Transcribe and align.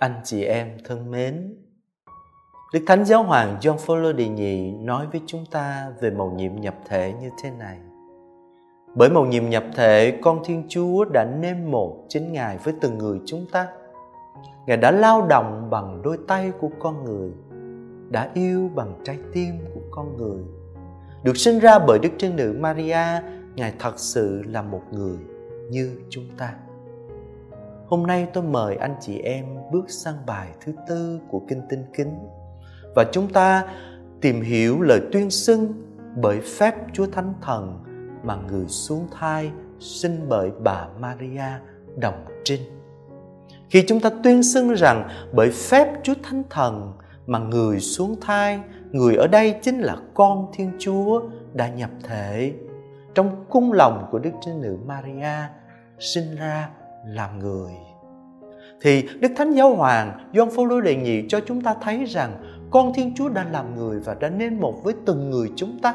Anh 0.00 0.20
chị 0.24 0.44
em 0.44 0.68
thân 0.84 1.10
mến, 1.10 1.54
Đức 2.72 2.80
Thánh 2.86 3.04
Giáo 3.04 3.22
Hoàng 3.22 3.56
John 3.60 3.76
Paul 3.88 4.12
Đệ 4.12 4.28
Nhị 4.28 4.72
nói 4.72 5.06
với 5.12 5.20
chúng 5.26 5.44
ta 5.50 5.92
về 6.00 6.10
mầu 6.10 6.30
nhiệm 6.30 6.60
nhập 6.60 6.74
thể 6.88 7.14
như 7.20 7.30
thế 7.42 7.50
này. 7.50 7.78
Bởi 8.94 9.10
mầu 9.10 9.26
nhiệm 9.26 9.50
nhập 9.50 9.64
thể, 9.74 10.18
con 10.22 10.42
Thiên 10.44 10.66
Chúa 10.68 11.04
đã 11.04 11.24
nêm 11.24 11.70
một 11.70 12.04
chính 12.08 12.32
Ngài 12.32 12.58
với 12.58 12.74
từng 12.80 12.98
người 12.98 13.18
chúng 13.26 13.46
ta. 13.52 13.68
Ngài 14.66 14.76
đã 14.76 14.90
lao 14.90 15.26
động 15.26 15.68
bằng 15.70 16.02
đôi 16.02 16.18
tay 16.28 16.52
của 16.60 16.70
con 16.78 17.04
người, 17.04 17.30
đã 18.10 18.30
yêu 18.34 18.70
bằng 18.74 19.00
trái 19.04 19.18
tim 19.32 19.54
của 19.74 19.80
con 19.90 20.16
người. 20.16 20.42
Được 21.22 21.36
sinh 21.36 21.58
ra 21.58 21.78
bởi 21.78 21.98
Đức 21.98 22.10
Trinh 22.18 22.36
Nữ 22.36 22.56
Maria, 22.60 23.22
Ngài 23.54 23.72
thật 23.78 23.98
sự 23.98 24.42
là 24.46 24.62
một 24.62 24.82
người 24.92 25.16
như 25.70 26.00
chúng 26.10 26.24
ta. 26.38 26.54
Hôm 27.90 28.06
nay 28.06 28.26
tôi 28.32 28.44
mời 28.44 28.76
anh 28.76 28.96
chị 29.00 29.18
em 29.18 29.44
bước 29.72 29.90
sang 29.90 30.14
bài 30.26 30.48
thứ 30.64 30.72
tư 30.88 31.20
của 31.28 31.40
Kinh 31.48 31.62
Tinh 31.68 31.84
Kính 31.94 32.18
và 32.94 33.04
chúng 33.12 33.32
ta 33.32 33.64
tìm 34.20 34.42
hiểu 34.42 34.80
lời 34.80 35.00
tuyên 35.12 35.30
xưng 35.30 35.72
bởi 36.16 36.40
phép 36.40 36.74
Chúa 36.92 37.06
Thánh 37.06 37.34
Thần 37.42 37.84
mà 38.22 38.36
người 38.36 38.68
xuống 38.68 39.06
thai 39.18 39.50
sinh 39.78 40.26
bởi 40.28 40.50
bà 40.62 40.88
Maria 40.98 41.44
đồng 41.96 42.24
trinh. 42.44 42.60
Khi 43.70 43.84
chúng 43.88 44.00
ta 44.00 44.10
tuyên 44.22 44.42
xưng 44.42 44.74
rằng 44.74 45.08
bởi 45.32 45.50
phép 45.50 45.94
Chúa 46.02 46.14
Thánh 46.22 46.42
Thần 46.50 46.92
mà 47.26 47.38
người 47.38 47.80
xuống 47.80 48.16
thai, 48.20 48.60
người 48.90 49.16
ở 49.16 49.26
đây 49.26 49.54
chính 49.62 49.78
là 49.78 49.96
con 50.14 50.46
Thiên 50.52 50.72
Chúa 50.78 51.22
đã 51.52 51.68
nhập 51.68 51.90
thể 52.02 52.52
trong 53.14 53.44
cung 53.48 53.72
lòng 53.72 54.08
của 54.10 54.18
Đức 54.18 54.32
Trinh 54.40 54.60
Nữ 54.60 54.78
Maria 54.86 55.48
sinh 55.98 56.36
ra 56.36 56.70
làm 57.06 57.38
người. 57.38 57.72
Thì 58.80 59.08
Đức 59.20 59.32
Thánh 59.36 59.52
Giáo 59.52 59.74
Hoàng 59.74 60.30
Gioan 60.34 60.50
Phaolô 60.50 60.80
đề 60.80 60.96
nghị 60.96 61.24
cho 61.28 61.40
chúng 61.46 61.60
ta 61.60 61.74
thấy 61.80 62.04
rằng 62.04 62.32
con 62.70 62.92
Thiên 62.94 63.14
Chúa 63.14 63.28
đã 63.28 63.46
làm 63.52 63.76
người 63.76 64.00
và 64.00 64.14
đã 64.20 64.28
nên 64.28 64.60
một 64.60 64.74
với 64.84 64.94
từng 65.06 65.30
người 65.30 65.50
chúng 65.56 65.78
ta. 65.78 65.94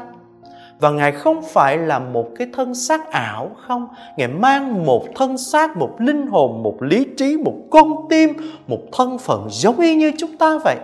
Và 0.80 0.90
Ngài 0.90 1.12
không 1.12 1.42
phải 1.42 1.78
là 1.78 1.98
một 1.98 2.26
cái 2.38 2.48
thân 2.52 2.74
xác 2.74 3.10
ảo 3.10 3.50
không. 3.66 3.88
Ngài 4.16 4.28
mang 4.28 4.86
một 4.86 5.04
thân 5.14 5.38
xác, 5.38 5.76
một 5.76 5.90
linh 5.98 6.26
hồn, 6.26 6.62
một 6.62 6.82
lý 6.82 7.06
trí, 7.16 7.36
một 7.36 7.54
con 7.70 8.08
tim 8.10 8.32
Một 8.66 8.80
thân 8.92 9.18
phận 9.18 9.46
giống 9.50 9.80
y 9.80 9.94
như 9.94 10.12
chúng 10.18 10.36
ta 10.36 10.58
vậy. 10.64 10.76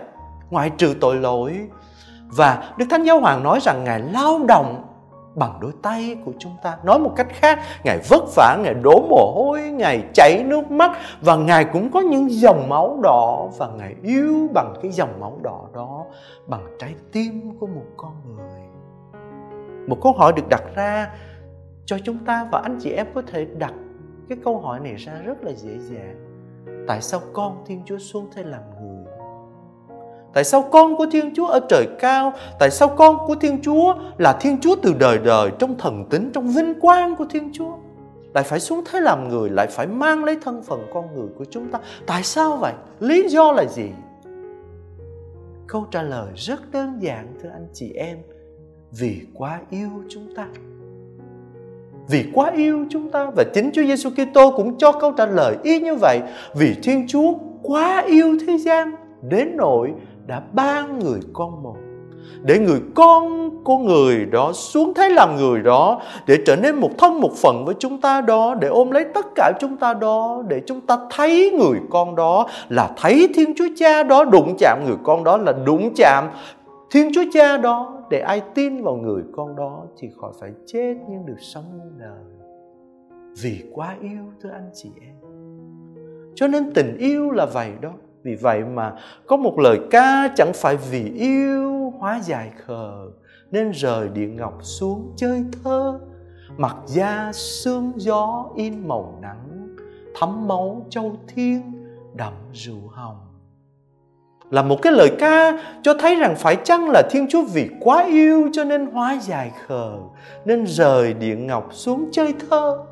Ngoại 0.49 0.69
trừ 0.69 0.95
tội 1.01 1.15
lỗi. 1.15 1.59
Và 2.27 2.73
Đức 2.77 2.85
Thánh 2.89 3.03
Giáo 3.03 3.19
Hoàng 3.19 3.43
nói 3.43 3.59
rằng 3.61 3.83
Ngài 3.83 3.99
lao 3.99 4.39
động 4.47 4.83
bằng 5.35 5.57
đôi 5.61 5.71
tay 5.81 6.17
của 6.25 6.31
chúng 6.39 6.55
ta. 6.63 6.77
Nói 6.83 6.99
một 6.99 7.11
cách 7.15 7.27
khác, 7.29 7.59
ngài 7.83 7.99
vất 8.09 8.23
vả, 8.35 8.57
ngài 8.63 8.73
đổ 8.73 9.07
mồ 9.09 9.31
hôi, 9.35 9.61
ngài 9.61 10.03
chảy 10.13 10.43
nước 10.43 10.71
mắt 10.71 10.91
và 11.21 11.35
ngài 11.35 11.65
cũng 11.65 11.91
có 11.91 11.99
những 11.99 12.31
dòng 12.31 12.69
máu 12.69 12.99
đỏ 13.03 13.49
và 13.57 13.67
ngài 13.67 13.95
yêu 14.03 14.49
bằng 14.53 14.73
cái 14.81 14.91
dòng 14.91 15.19
máu 15.19 15.37
đỏ 15.41 15.61
đó 15.73 16.05
bằng 16.47 16.65
trái 16.79 16.95
tim 17.11 17.57
của 17.59 17.67
một 17.67 17.85
con 17.97 18.13
người. 18.25 18.61
Một 19.87 19.97
câu 20.03 20.13
hỏi 20.13 20.33
được 20.35 20.49
đặt 20.49 20.63
ra 20.75 21.09
cho 21.85 21.97
chúng 22.03 22.25
ta 22.25 22.47
và 22.51 22.59
anh 22.63 22.77
chị 22.81 22.91
em 22.91 23.07
có 23.15 23.21
thể 23.27 23.45
đặt 23.57 23.73
cái 24.29 24.37
câu 24.43 24.59
hỏi 24.59 24.79
này 24.79 24.95
ra 24.95 25.13
rất 25.25 25.43
là 25.43 25.51
dễ 25.51 25.77
dàng. 25.77 26.15
Tại 26.87 27.01
sao 27.01 27.19
con 27.33 27.63
thiên 27.65 27.81
chúa 27.85 27.97
xuống 27.97 28.29
thế 28.35 28.43
làm 28.43 28.61
người? 28.81 29.02
Tại 30.33 30.43
sao 30.43 30.61
con 30.71 30.95
của 30.95 31.05
Thiên 31.11 31.33
Chúa 31.35 31.45
ở 31.45 31.59
trời 31.69 31.87
cao? 31.99 32.33
Tại 32.59 32.71
sao 32.71 32.87
con 32.87 33.17
của 33.27 33.35
Thiên 33.35 33.61
Chúa 33.61 33.93
là 34.17 34.33
Thiên 34.33 34.59
Chúa 34.61 34.75
từ 34.75 34.93
đời 34.99 35.17
đời 35.17 35.51
trong 35.59 35.77
thần 35.77 36.05
tính, 36.09 36.31
trong 36.33 36.47
vinh 36.47 36.79
quang 36.79 37.15
của 37.15 37.25
Thiên 37.29 37.49
Chúa? 37.53 37.71
Lại 38.33 38.43
phải 38.43 38.59
xuống 38.59 38.83
thế 38.91 38.99
làm 38.99 39.29
người, 39.29 39.49
lại 39.49 39.67
phải 39.67 39.87
mang 39.87 40.23
lấy 40.23 40.37
thân 40.41 40.63
phận 40.63 40.79
con 40.93 41.15
người 41.15 41.27
của 41.37 41.45
chúng 41.45 41.71
ta. 41.71 41.79
Tại 42.05 42.23
sao 42.23 42.57
vậy? 42.57 42.73
Lý 42.99 43.29
do 43.29 43.51
là 43.51 43.65
gì? 43.65 43.89
Câu 45.67 45.85
trả 45.91 46.01
lời 46.01 46.27
rất 46.35 46.71
đơn 46.71 46.97
giản 47.01 47.27
thưa 47.43 47.49
anh 47.49 47.67
chị 47.73 47.91
em. 47.93 48.17
Vì 48.91 49.21
quá 49.33 49.61
yêu 49.69 49.89
chúng 50.09 50.35
ta. 50.35 50.47
Vì 52.09 52.25
quá 52.33 52.51
yêu 52.51 52.85
chúng 52.89 53.11
ta 53.11 53.31
và 53.35 53.43
chính 53.53 53.71
Chúa 53.73 53.83
Giêsu 53.83 54.09
Kitô 54.09 54.51
cũng 54.55 54.77
cho 54.77 54.91
câu 54.91 55.11
trả 55.11 55.25
lời 55.25 55.57
y 55.63 55.79
như 55.79 55.95
vậy. 55.95 56.21
Vì 56.55 56.75
Thiên 56.83 57.07
Chúa 57.07 57.33
quá 57.63 58.01
yêu 58.01 58.37
thế 58.47 58.57
gian 58.57 58.95
đến 59.21 59.57
nỗi 59.57 59.93
đã 60.25 60.41
ban 60.53 60.99
người 60.99 61.19
con 61.33 61.63
một, 61.63 61.77
để 62.41 62.59
người 62.59 62.81
con 62.95 63.49
của 63.63 63.77
người 63.77 64.25
đó 64.25 64.51
xuống 64.53 64.93
thế 64.93 65.09
làm 65.09 65.35
người 65.35 65.61
đó, 65.61 66.01
để 66.27 66.37
trở 66.45 66.55
nên 66.55 66.75
một 66.75 66.89
thân 66.97 67.21
một 67.21 67.31
phần 67.33 67.65
với 67.65 67.75
chúng 67.79 68.01
ta 68.01 68.21
đó, 68.21 68.55
để 68.61 68.67
ôm 68.67 68.91
lấy 68.91 69.05
tất 69.13 69.25
cả 69.35 69.51
chúng 69.59 69.77
ta 69.77 69.93
đó, 69.93 70.43
để 70.47 70.61
chúng 70.65 70.81
ta 70.81 70.97
thấy 71.11 71.51
người 71.59 71.79
con 71.89 72.15
đó 72.15 72.47
là 72.69 72.91
thấy 72.97 73.29
thiên 73.35 73.53
chúa 73.55 73.67
cha 73.75 74.03
đó, 74.03 74.25
đụng 74.25 74.55
chạm 74.59 74.83
người 74.85 74.97
con 75.03 75.23
đó 75.23 75.37
là 75.37 75.53
đụng 75.65 75.93
chạm 75.95 76.29
thiên 76.91 77.11
chúa 77.13 77.23
cha 77.33 77.57
đó. 77.57 77.89
Để 78.09 78.19
ai 78.19 78.41
tin 78.55 78.83
vào 78.83 78.95
người 78.95 79.23
con 79.35 79.55
đó 79.55 79.83
thì 79.97 80.09
khỏi 80.21 80.31
phải 80.39 80.51
chết 80.65 80.95
nhưng 81.09 81.25
được 81.25 81.39
sống 81.39 81.63
muôn 81.77 81.99
đời. 81.99 82.23
Vì 83.41 83.63
quá 83.73 83.95
yêu, 84.01 84.23
thưa 84.41 84.49
anh 84.49 84.69
chị 84.73 84.89
em. 85.01 85.15
Cho 86.35 86.47
nên 86.47 86.73
tình 86.73 86.97
yêu 86.97 87.31
là 87.31 87.45
vậy 87.45 87.69
đó 87.81 87.89
vì 88.23 88.35
vậy 88.35 88.63
mà 88.63 88.93
có 89.27 89.37
một 89.37 89.59
lời 89.59 89.79
ca 89.91 90.29
chẳng 90.35 90.51
phải 90.53 90.77
vì 90.91 91.11
yêu 91.15 91.93
hóa 91.99 92.19
dài 92.23 92.51
khờ, 92.65 93.07
nên 93.51 93.71
rời 93.71 94.09
địa 94.09 94.27
ngọc 94.27 94.57
xuống 94.61 95.13
chơi 95.15 95.43
thơ. 95.63 95.99
Mặc 96.57 96.75
da 96.85 97.31
sương 97.33 97.91
gió 97.95 98.45
in 98.55 98.87
màu 98.87 99.19
nắng 99.21 99.75
thấm 100.15 100.47
máu 100.47 100.85
châu 100.89 101.15
thiên 101.27 101.61
đậm 102.15 102.33
rượu 102.53 102.87
hồng. 102.91 103.17
Là 104.49 104.61
một 104.61 104.81
cái 104.81 104.93
lời 104.93 105.11
ca 105.19 105.59
cho 105.81 105.93
thấy 105.93 106.15
rằng 106.15 106.35
phải 106.35 106.55
chăng 106.63 106.89
là 106.89 107.01
Thiên 107.11 107.27
Chúa 107.29 107.41
vì 107.53 107.69
quá 107.79 108.03
yêu 108.03 108.49
cho 108.53 108.63
nên 108.63 108.85
hóa 108.85 109.17
dài 109.21 109.51
khờ, 109.67 109.97
nên 110.45 110.65
rời 110.67 111.13
địa 111.13 111.35
ngọc 111.35 111.67
xuống 111.71 112.09
chơi 112.11 112.33
thơ. 112.49 112.85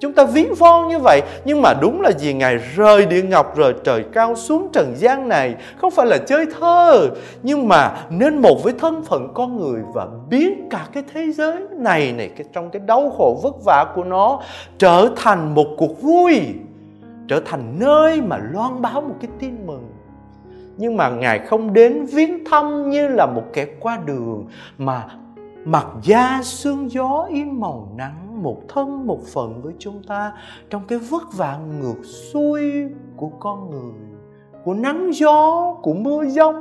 Chúng 0.00 0.12
ta 0.12 0.24
ví 0.24 0.46
von 0.58 0.88
như 0.88 0.98
vậy. 0.98 1.22
Nhưng 1.44 1.62
mà 1.62 1.74
đúng 1.74 2.00
là 2.00 2.12
gì 2.12 2.34
Ngài 2.34 2.56
rời 2.76 3.06
địa 3.06 3.22
ngọc 3.22 3.56
rời 3.56 3.74
trời 3.84 4.04
cao 4.12 4.36
xuống 4.36 4.68
trần 4.72 4.94
gian 4.96 5.28
này. 5.28 5.54
Không 5.76 5.90
phải 5.90 6.06
là 6.06 6.18
chơi 6.18 6.46
thơ. 6.60 7.08
Nhưng 7.42 7.68
mà 7.68 7.96
nên 8.10 8.38
một 8.38 8.64
với 8.64 8.72
thân 8.78 9.02
phận 9.02 9.28
con 9.34 9.56
người 9.56 9.82
Và 9.94 10.06
biến 10.30 10.68
cả 10.70 10.86
cái 10.92 11.02
thế 11.14 11.32
giới 11.32 11.56
này 11.70 12.12
này, 12.12 12.30
cái 12.36 12.46
Trong 12.52 12.70
cái 12.70 12.82
đau 12.86 13.10
khổ 13.10 13.40
vất 13.42 13.64
vả 13.64 13.86
của 13.94 14.04
nó, 14.04 14.40
Trở 14.78 15.08
thành 15.16 15.54
một 15.54 15.66
cuộc 15.78 16.02
vui. 16.02 16.40
Trở 17.28 17.40
thành 17.46 17.74
nơi 17.78 18.20
mà 18.20 18.38
loan 18.52 18.82
báo 18.82 19.00
một 19.00 19.14
cái 19.20 19.30
tin 19.38 19.66
mừng. 19.66 19.90
Nhưng 20.76 20.96
mà 20.96 21.08
ngài 21.08 21.38
không 21.38 21.72
đến 21.72 22.06
viếng 22.06 22.44
thăm 22.44 22.90
như 22.90 23.08
là 23.08 23.26
một 23.26 23.42
kẻ 23.52 23.66
qua 23.80 23.98
đường, 24.06 24.46
mà 24.78 25.04
mặc 25.64 25.86
da 26.02 26.40
sương 26.42 26.90
gió 26.90 27.26
yên 27.30 27.60
màu 27.60 27.88
nắng 27.96 28.29
một 28.42 28.56
thân, 28.68 29.06
một 29.06 29.20
phận 29.32 29.62
với 29.62 29.72
chúng 29.78 30.02
ta 30.02 30.32
trong 30.70 30.82
cái 30.88 30.98
vất 30.98 31.22
vả 31.36 31.58
ngược 31.80 32.04
xuôi 32.04 32.62
của 33.16 33.30
con 33.40 33.70
người, 33.70 34.18
của 34.64 34.74
nắng 34.74 35.10
gió, 35.14 35.74
của 35.82 35.94
mưa 35.94 36.24
giông. 36.24 36.56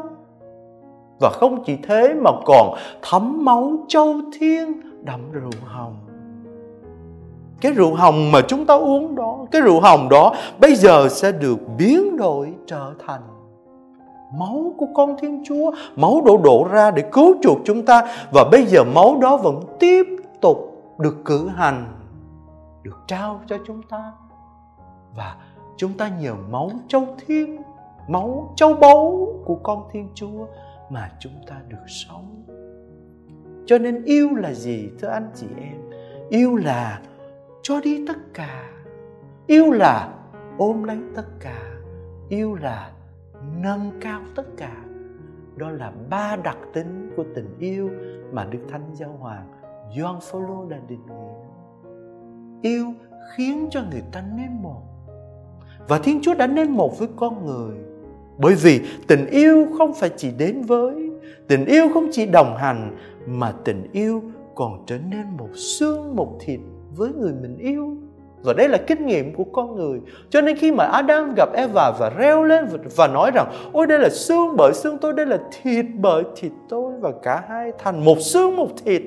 Và 1.20 1.30
không 1.30 1.64
chỉ 1.66 1.78
thế 1.84 2.14
mà 2.14 2.32
còn 2.46 2.76
thấm 3.02 3.46
máu 3.46 3.74
châu 3.88 4.16
thiên 4.40 4.82
đậm 5.06 5.32
rượu 5.32 5.52
hồng. 5.66 5.96
Cái 7.62 7.72
rượu 7.72 7.96
hồng 7.96 8.32
mà 8.32 8.42
chúng 8.48 8.66
ta 8.66 8.74
uống 8.74 9.16
đó, 9.16 9.46
cái 9.52 9.62
rượu 9.62 9.80
hồng 9.80 10.10
đó 10.10 10.34
bây 10.60 10.76
giờ 10.76 11.08
sẽ 11.10 11.32
được 11.32 11.58
biến 11.78 12.18
đổi 12.18 12.54
trở 12.68 12.94
thành 13.08 13.22
máu 14.40 14.74
của 14.78 14.88
con 14.96 15.16
thiên 15.22 15.44
chúa, 15.46 15.72
máu 15.96 16.22
đổ 16.26 16.38
đổ 16.38 16.68
ra 16.72 16.92
để 16.92 17.04
cứu 17.12 17.36
chuộc 17.42 17.58
chúng 17.66 17.86
ta. 17.86 18.04
Và 18.34 18.44
bây 18.52 18.66
giờ 18.66 18.84
máu 18.84 19.18
đó 19.22 19.38
vẫn 19.38 19.62
tiếp 19.80 20.06
tục 20.42 20.69
được 21.00 21.16
cử 21.26 21.48
hành, 21.48 21.86
được 22.84 22.98
trao 23.08 23.42
cho 23.48 23.58
chúng 23.66 23.82
ta. 23.84 24.14
Và 25.16 25.36
chúng 25.78 25.98
ta 25.98 26.10
nhờ 26.10 26.36
máu 26.50 26.72
châu 26.88 27.08
thiên, 27.26 27.62
máu 28.08 28.54
châu 28.56 28.74
báu 28.74 29.28
của 29.46 29.56
con 29.56 29.88
thiên 29.92 30.10
chúa 30.14 30.48
mà 30.90 31.12
chúng 31.20 31.34
ta 31.48 31.56
được 31.68 31.86
sống. 31.88 32.44
Cho 33.66 33.78
nên 33.78 34.04
yêu 34.04 34.30
là 34.36 34.54
gì, 34.54 34.90
thưa 35.00 35.08
anh 35.08 35.32
chị 35.36 35.48
em? 35.58 35.90
Yêu 36.30 36.56
là 36.56 37.02
cho 37.62 37.82
đi 37.82 38.08
tất 38.08 38.18
cả. 38.34 38.70
Yêu 39.48 39.72
là 39.72 40.14
ôm 40.58 40.84
lấy 40.84 41.00
tất 41.16 41.26
cả. 41.40 41.62
Yêu 42.30 42.56
là 42.56 42.92
nâng 43.62 43.92
cao 44.02 44.22
tất 44.36 44.46
cả. 44.58 44.84
Đó 45.56 45.70
là 45.70 45.92
ba 46.10 46.36
đặc 46.36 46.58
tính 46.74 47.14
của 47.18 47.26
tình 47.36 47.56
yêu 47.60 47.90
mà 48.32 48.46
đức 48.46 48.60
thánh 48.70 48.90
giáo 48.94 49.18
hoàng 49.20 49.59
John 49.96 50.20
Phaolô 50.20 50.66
đã 50.70 50.78
định 50.88 51.06
nghĩa. 51.06 51.50
Yêu 52.70 52.86
khiến 53.36 53.68
cho 53.72 53.82
người 53.92 54.04
ta 54.12 54.24
nên 54.38 54.62
một. 54.62 54.82
Và 55.88 56.00
Thiên 56.00 56.22
Chúa 56.22 56.34
đã 56.34 56.48
nên 56.48 56.72
một 56.72 57.00
với 57.00 57.08
con 57.16 57.46
người. 57.46 57.78
Bởi 58.38 58.56
vì 58.56 58.82
tình 59.08 59.26
yêu 59.26 59.68
không 59.78 59.94
phải 59.94 60.10
chỉ 60.18 60.32
đến 60.38 60.62
với, 60.62 61.12
tình 61.48 61.66
yêu 61.66 61.88
không 61.94 62.08
chỉ 62.12 62.26
đồng 62.26 62.58
hành 62.58 62.98
mà 63.26 63.54
tình 63.66 63.92
yêu 63.92 64.24
còn 64.56 64.84
trở 64.88 64.98
nên 64.98 65.26
một 65.38 65.50
xương 65.56 66.16
một 66.16 66.38
thịt 66.40 66.60
với 66.96 67.10
người 67.10 67.34
mình 67.42 67.58
yêu. 67.58 67.98
và 68.44 68.54
đây 68.54 68.70
là 68.70 68.78
kinh 68.78 69.06
nghiệm 69.06 69.36
của 69.36 69.44
con 69.44 69.76
người 69.76 70.00
cho 70.30 70.42
nên 70.42 70.58
khi 70.58 70.72
mà 70.72 70.86
Adam 70.86 71.34
gặp 71.36 71.50
Eva 71.54 71.92
và 72.00 72.12
reo 72.18 72.44
lên 72.44 72.66
và 72.96 73.08
nói 73.08 73.32
rằng 73.34 73.52
ôi 73.74 73.88
đây 73.88 74.00
là 74.00 74.10
xương 74.10 74.56
bởi 74.58 74.74
xương 74.74 74.98
tôi 75.02 75.14
đây 75.14 75.26
là 75.26 75.40
thịt 75.62 75.86
bởi 75.96 76.24
thịt 76.36 76.52
tôi 76.70 76.94
và 77.00 77.12
cả 77.24 77.44
hai 77.50 77.72
thành 77.78 78.06
một 78.06 78.18
xương 78.20 78.56
một 78.56 78.68
thịt 78.86 79.02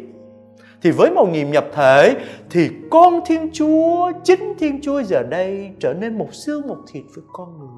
thì 0.83 0.91
với 0.91 1.11
màu 1.11 1.27
nhiệm 1.27 1.51
nhập 1.51 1.67
thể 1.75 2.17
thì 2.51 2.71
con 2.91 3.21
Thiên 3.27 3.51
Chúa 3.53 4.13
chính 4.25 4.55
Thiên 4.59 4.81
Chúa 4.83 5.03
giờ 5.03 5.23
đây 5.23 5.71
trở 5.81 5.95
nên 5.95 6.19
một 6.19 6.35
xương 6.35 6.67
một 6.69 6.79
thịt 6.93 7.03
với 7.15 7.25
con 7.33 7.59
người 7.59 7.69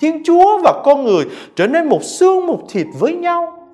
Thiên 0.00 0.22
Chúa 0.24 0.60
và 0.64 0.82
con 0.84 1.04
người 1.04 1.24
trở 1.56 1.66
nên 1.66 1.88
một 1.88 2.02
xương 2.02 2.46
một 2.46 2.60
thịt 2.68 2.86
với 2.98 3.16
nhau 3.16 3.64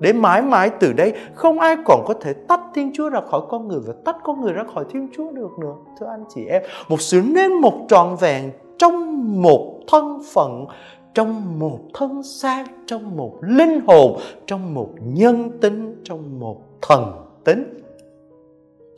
để 0.00 0.12
mãi 0.12 0.42
mãi 0.42 0.70
từ 0.80 0.92
đây 0.92 1.12
không 1.34 1.58
ai 1.60 1.76
còn 1.84 2.04
có 2.06 2.14
thể 2.14 2.32
tách 2.32 2.60
Thiên 2.74 2.90
Chúa 2.94 3.08
ra 3.08 3.20
khỏi 3.30 3.40
con 3.48 3.68
người 3.68 3.80
và 3.86 3.94
tách 4.04 4.16
con 4.24 4.40
người 4.40 4.52
ra 4.52 4.64
khỏi 4.74 4.84
Thiên 4.90 5.08
Chúa 5.16 5.30
được 5.32 5.50
nữa. 5.60 5.74
Thưa 6.00 6.06
anh 6.06 6.24
chị 6.34 6.44
em, 6.46 6.62
một 6.88 7.00
sự 7.00 7.22
nên 7.24 7.52
một 7.52 7.86
trọn 7.88 8.16
vẹn 8.20 8.50
trong 8.78 9.22
một 9.42 9.80
thân 9.88 10.22
phận, 10.32 10.66
trong 11.14 11.58
một 11.58 11.78
thân 11.94 12.22
xác, 12.22 12.64
trong 12.86 13.16
một 13.16 13.38
linh 13.40 13.80
hồn, 13.86 14.18
trong 14.46 14.74
một 14.74 14.88
nhân 15.00 15.50
tính, 15.60 16.02
trong 16.04 16.40
một 16.40 16.56
thần 16.82 17.12
tính. 17.44 17.83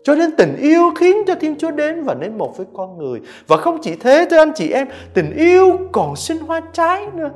Cho 0.06 0.14
nên 0.14 0.30
tình 0.36 0.56
yêu 0.56 0.90
khiến 0.96 1.16
cho 1.26 1.34
Thiên 1.34 1.56
Chúa 1.58 1.70
đến 1.70 2.04
và 2.04 2.14
đến 2.14 2.38
một 2.38 2.56
với 2.56 2.66
con 2.74 2.98
người. 2.98 3.20
Và 3.46 3.56
không 3.56 3.78
chỉ 3.82 3.96
thế 3.96 4.26
thưa 4.30 4.38
anh 4.38 4.52
chị 4.54 4.70
em, 4.70 4.88
tình 5.14 5.36
yêu 5.36 5.78
còn 5.92 6.16
sinh 6.16 6.38
hoa 6.38 6.60
trái 6.72 7.06
nữa. 7.14 7.30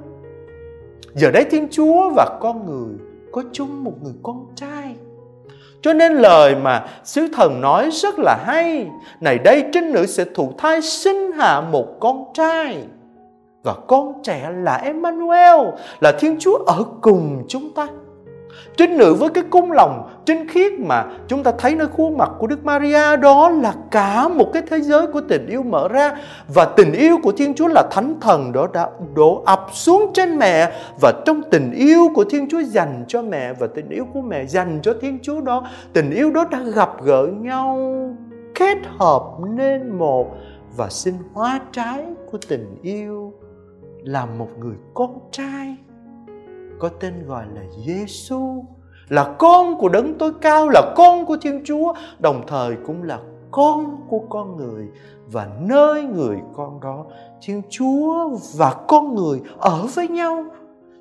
Giờ 1.14 1.31
đây 1.31 1.44
Thiên 1.44 1.69
Chúa 1.70 2.11
và 2.17 2.38
con 2.40 2.67
người 2.67 2.99
có 3.32 3.43
chung 3.52 3.84
một 3.84 3.93
người 4.02 4.14
con 4.22 4.46
trai 4.55 4.94
cho 5.82 5.93
nên 5.93 6.12
lời 6.12 6.55
mà 6.55 6.87
sứ 7.05 7.28
thần 7.32 7.61
nói 7.61 7.88
rất 7.93 8.14
là 8.19 8.38
hay 8.46 8.87
này 9.20 9.38
đây 9.38 9.64
trinh 9.72 9.93
nữ 9.93 10.06
sẽ 10.06 10.25
thụ 10.34 10.52
thai 10.58 10.82
sinh 10.82 11.32
hạ 11.32 11.61
một 11.61 11.87
con 12.00 12.25
trai 12.34 12.76
và 13.62 13.75
con 13.88 14.12
trẻ 14.22 14.50
là 14.56 14.76
Emmanuel 14.76 15.61
là 16.00 16.12
Thiên 16.12 16.37
Chúa 16.38 16.56
ở 16.56 16.84
cùng 17.00 17.44
chúng 17.49 17.75
ta 17.75 17.87
Trinh 18.76 18.97
nữ 18.97 19.14
với 19.14 19.29
cái 19.29 19.44
cung 19.50 19.73
lòng 19.73 20.11
trinh 20.26 20.49
khiết 20.49 20.73
mà 20.79 21.05
chúng 21.29 21.43
ta 21.43 21.52
thấy 21.58 21.75
nơi 21.75 21.88
khuôn 21.97 22.19
mặt 22.19 22.31
của 22.38 22.47
Đức 22.47 22.64
Maria, 22.64 23.17
đó 23.17 23.50
là 23.50 23.75
cả 23.91 24.29
một 24.29 24.50
cái 24.52 24.62
thế 24.70 24.81
giới 24.81 25.06
của 25.06 25.20
tình 25.29 25.47
yêu 25.47 25.62
mở 25.62 25.88
ra. 25.88 26.17
Và 26.55 26.64
tình 26.64 26.93
yêu 26.93 27.17
của 27.23 27.32
Thiên 27.32 27.55
Chúa 27.55 27.67
là 27.67 27.82
thánh 27.91 28.14
thần 28.20 28.52
đó 28.52 28.69
đã 28.73 28.91
đổ 29.14 29.43
ập 29.47 29.67
xuống 29.73 30.11
trên 30.14 30.38
mẹ. 30.38 30.73
Và 31.00 31.12
trong 31.26 31.43
tình 31.50 31.73
yêu 31.73 32.08
của 32.14 32.25
Thiên 32.25 32.49
Chúa 32.49 32.62
dành 32.62 33.05
cho 33.08 33.23
mẹ 33.23 33.52
và 33.52 33.67
tình 33.67 33.88
yêu 33.88 34.05
của 34.14 34.20
mẹ 34.20 34.47
dành 34.47 34.79
cho 34.82 34.94
Thiên 35.00 35.19
Chúa 35.23 35.41
đó, 35.41 35.67
tình 35.93 36.11
yêu 36.11 36.31
đó 36.31 36.44
đã 36.50 36.62
gặp 36.62 36.91
gỡ 37.03 37.26
nhau, 37.26 37.94
kết 38.55 38.79
hợp 38.99 39.23
nên 39.49 39.99
một. 39.99 40.37
Và 40.76 40.88
sinh 40.88 41.14
hóa 41.32 41.61
trái 41.73 42.05
của 42.31 42.38
tình 42.49 42.76
yêu 42.82 43.32
là 44.03 44.26
một 44.26 44.49
người 44.58 44.76
con 44.94 45.19
trai 45.31 45.76
có 46.81 46.88
tên 46.88 47.27
gọi 47.27 47.44
là 47.55 47.62
Giêsu 47.87 48.65
là 49.09 49.35
con 49.38 49.79
của 49.79 49.88
đấng 49.88 50.19
tối 50.19 50.32
cao, 50.41 50.69
là 50.69 50.93
con 50.97 51.27
của 51.27 51.37
Thiên 51.37 51.62
Chúa, 51.65 51.93
đồng 52.19 52.43
thời 52.47 52.77
cũng 52.87 53.03
là 53.03 53.19
con 53.50 53.97
của 54.09 54.21
con 54.31 54.56
người 54.56 54.87
và 55.32 55.49
nơi 55.61 56.03
người 56.03 56.37
con 56.56 56.81
đó 56.81 57.05
Thiên 57.43 57.62
Chúa 57.71 58.31
và 58.56 58.75
con 58.88 59.15
người 59.15 59.41
ở 59.59 59.87
với 59.94 60.09
nhau 60.09 60.44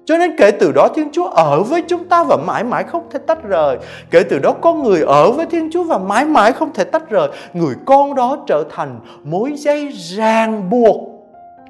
cho 0.06 0.18
nên 0.18 0.36
kể 0.38 0.52
từ 0.52 0.72
đó 0.72 0.88
Thiên 0.96 1.12
Chúa 1.12 1.28
ở 1.28 1.64
với 1.64 1.82
chúng 1.88 2.06
ta 2.06 2.24
và 2.24 2.38
mãi 2.38 2.64
mãi 2.64 2.84
không 2.84 3.10
thể 3.10 3.20
tách 3.20 3.44
rời. 3.44 3.78
Kể 4.12 4.24
từ 4.24 4.40
đó 4.40 4.56
con 4.62 4.84
người 4.84 5.02
ở 5.02 5.32
với 5.32 5.46
Thiên 5.46 5.72
Chúa 5.72 5.84
và 5.84 5.98
mãi 5.98 6.26
mãi 6.26 6.52
không 6.52 6.74
thể 6.74 6.84
tách 6.84 7.10
rời. 7.10 7.28
Người 7.54 7.76
con 7.86 8.16
đó 8.16 8.38
trở 8.48 8.64
thành 8.70 9.00
mối 9.24 9.52
dây 9.56 9.90
ràng 9.90 10.70
buộc 10.70 11.19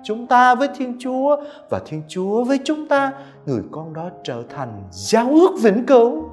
chúng 0.03 0.27
ta 0.27 0.55
với 0.55 0.67
Thiên 0.77 0.95
Chúa 0.99 1.37
và 1.69 1.79
Thiên 1.85 2.01
Chúa 2.07 2.43
với 2.43 2.59
chúng 2.63 2.87
ta, 2.87 3.11
người 3.45 3.61
con 3.71 3.93
đó 3.93 4.09
trở 4.23 4.43
thành 4.55 4.83
giao 4.91 5.29
ước 5.29 5.51
vĩnh 5.61 5.85
cửu. 5.85 6.23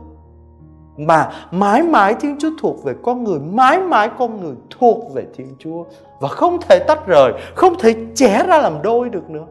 Mà 0.96 1.30
mãi 1.50 1.82
mãi 1.82 2.14
Thiên 2.20 2.36
Chúa 2.38 2.50
thuộc 2.58 2.84
về 2.84 2.94
con 3.02 3.24
người, 3.24 3.38
mãi 3.40 3.80
mãi 3.80 4.10
con 4.18 4.40
người 4.40 4.54
thuộc 4.70 5.14
về 5.14 5.26
Thiên 5.34 5.56
Chúa 5.58 5.84
và 6.20 6.28
không 6.28 6.58
thể 6.60 6.78
tách 6.78 7.06
rời, 7.06 7.32
không 7.54 7.74
thể 7.78 7.94
chẻ 8.14 8.44
ra 8.46 8.58
làm 8.58 8.82
đôi 8.82 9.10
được 9.10 9.30
nữa. 9.30 9.46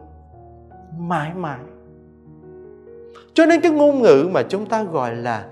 Mãi 0.98 1.30
mãi. 1.36 1.58
Cho 3.34 3.46
nên 3.46 3.60
cái 3.60 3.72
ngôn 3.72 4.02
ngữ 4.02 4.28
mà 4.32 4.42
chúng 4.42 4.66
ta 4.66 4.82
gọi 4.82 5.14
là 5.14 5.44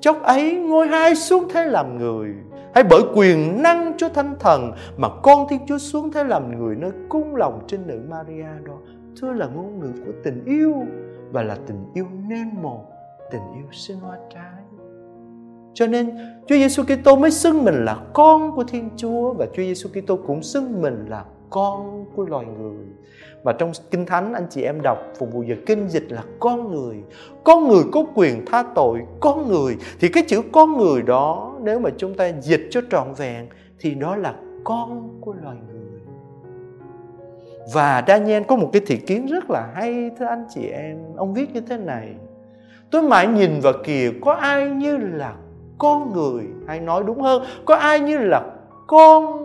chốc 0.00 0.22
ấy 0.22 0.56
ngôi 0.56 0.88
hai 0.88 1.14
xuống 1.14 1.48
thế 1.48 1.64
làm 1.64 1.98
người 1.98 2.34
hay 2.74 2.84
bởi 2.84 3.02
quyền 3.14 3.62
năng 3.62 3.94
Chúa 3.96 4.08
Thánh 4.08 4.34
Thần 4.40 4.72
mà 4.96 5.08
con 5.22 5.46
Thiên 5.50 5.60
Chúa 5.66 5.78
xuống 5.78 6.12
thế 6.12 6.24
làm 6.24 6.58
người 6.58 6.76
nơi 6.76 6.90
cung 7.08 7.36
lòng 7.36 7.64
trên 7.66 7.86
nữ 7.86 8.00
Maria 8.08 8.46
đó. 8.66 8.74
Thưa 9.20 9.32
là 9.32 9.46
ngôn 9.46 9.80
ngữ 9.80 9.92
của 10.06 10.12
tình 10.24 10.44
yêu 10.44 10.74
và 11.30 11.42
là 11.42 11.56
tình 11.66 11.84
yêu 11.94 12.06
nên 12.28 12.48
một, 12.62 12.84
tình 13.30 13.42
yêu 13.56 13.66
sinh 13.72 13.96
hoa 13.96 14.16
trái. 14.34 14.62
Cho 15.74 15.86
nên 15.86 16.10
Chúa 16.46 16.54
Giêsu 16.54 16.82
Kitô 16.82 17.16
mới 17.16 17.30
xưng 17.30 17.64
mình 17.64 17.84
là 17.84 17.96
con 18.12 18.56
của 18.56 18.64
Thiên 18.64 18.90
Chúa 18.96 19.32
và 19.32 19.46
Chúa 19.46 19.62
Giêsu 19.62 19.88
Kitô 19.88 20.16
cũng 20.16 20.42
xưng 20.42 20.82
mình 20.82 21.04
là 21.08 21.24
con 21.50 22.04
của 22.16 22.24
loài 22.24 22.46
người 22.58 22.86
Và 23.42 23.52
trong 23.52 23.72
kinh 23.90 24.06
thánh 24.06 24.32
anh 24.32 24.46
chị 24.50 24.62
em 24.62 24.82
đọc 24.82 24.98
phục 25.18 25.32
vụ 25.32 25.42
giờ 25.42 25.54
kinh 25.66 25.88
dịch 25.88 26.12
là 26.12 26.22
con 26.38 26.70
người 26.70 26.96
con 27.44 27.68
người 27.68 27.82
có 27.92 28.04
quyền 28.14 28.44
tha 28.46 28.62
tội 28.74 29.00
con 29.20 29.48
người 29.48 29.76
thì 30.00 30.08
cái 30.08 30.24
chữ 30.28 30.42
con 30.52 30.78
người 30.78 31.02
đó 31.02 31.51
nếu 31.62 31.78
mà 31.78 31.90
chúng 31.96 32.14
ta 32.14 32.32
dịch 32.40 32.68
cho 32.70 32.80
trọn 32.90 33.14
vẹn 33.16 33.46
thì 33.78 33.94
đó 33.94 34.16
là 34.16 34.34
con 34.64 35.18
của 35.20 35.34
loài 35.42 35.56
người. 35.66 36.00
Và 37.72 38.04
Daniel 38.06 38.42
có 38.42 38.56
một 38.56 38.70
cái 38.72 38.82
thị 38.86 38.96
kiến 38.96 39.26
rất 39.26 39.50
là 39.50 39.72
hay, 39.74 40.10
thưa 40.18 40.26
anh 40.26 40.44
chị 40.54 40.66
em. 40.66 40.98
Ông 41.16 41.34
viết 41.34 41.54
như 41.54 41.60
thế 41.60 41.76
này. 41.76 42.14
Tôi 42.90 43.02
mãi 43.02 43.26
nhìn 43.26 43.60
vào 43.62 43.72
kìa, 43.84 44.12
có 44.20 44.32
ai 44.32 44.70
như 44.70 44.96
là 44.96 45.34
con 45.78 46.12
người? 46.12 46.44
Hay 46.66 46.80
nói 46.80 47.02
đúng 47.06 47.20
hơn, 47.20 47.42
có 47.64 47.74
ai 47.74 48.00
như 48.00 48.18
là 48.18 48.42
con 48.86 49.42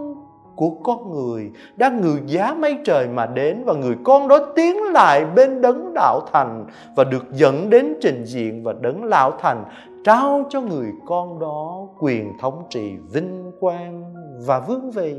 của 0.56 0.70
con 0.70 1.12
người 1.12 1.52
đang 1.76 2.02
ngự 2.02 2.20
giá 2.26 2.54
mây 2.54 2.78
trời 2.84 3.08
mà 3.08 3.26
đến 3.26 3.64
và 3.66 3.74
người 3.74 3.96
con 4.04 4.28
đó 4.28 4.40
tiến 4.56 4.84
lại 4.84 5.26
bên 5.26 5.62
đấng 5.62 5.94
đạo 5.94 6.22
thành 6.34 6.66
và 6.96 7.04
được 7.04 7.26
dẫn 7.32 7.70
đến 7.70 7.94
trình 8.02 8.26
diện 8.26 8.64
và 8.64 8.74
đấng 8.82 9.04
lão 9.04 9.32
thành 9.42 9.64
trao 10.08 10.46
cho 10.50 10.62
người 10.62 10.92
con 11.06 11.40
đó 11.40 11.88
quyền 12.00 12.38
thống 12.40 12.64
trị 12.70 12.94
vinh 13.14 13.52
quang 13.60 14.14
và 14.46 14.60
vương 14.60 14.92
vị 14.92 15.16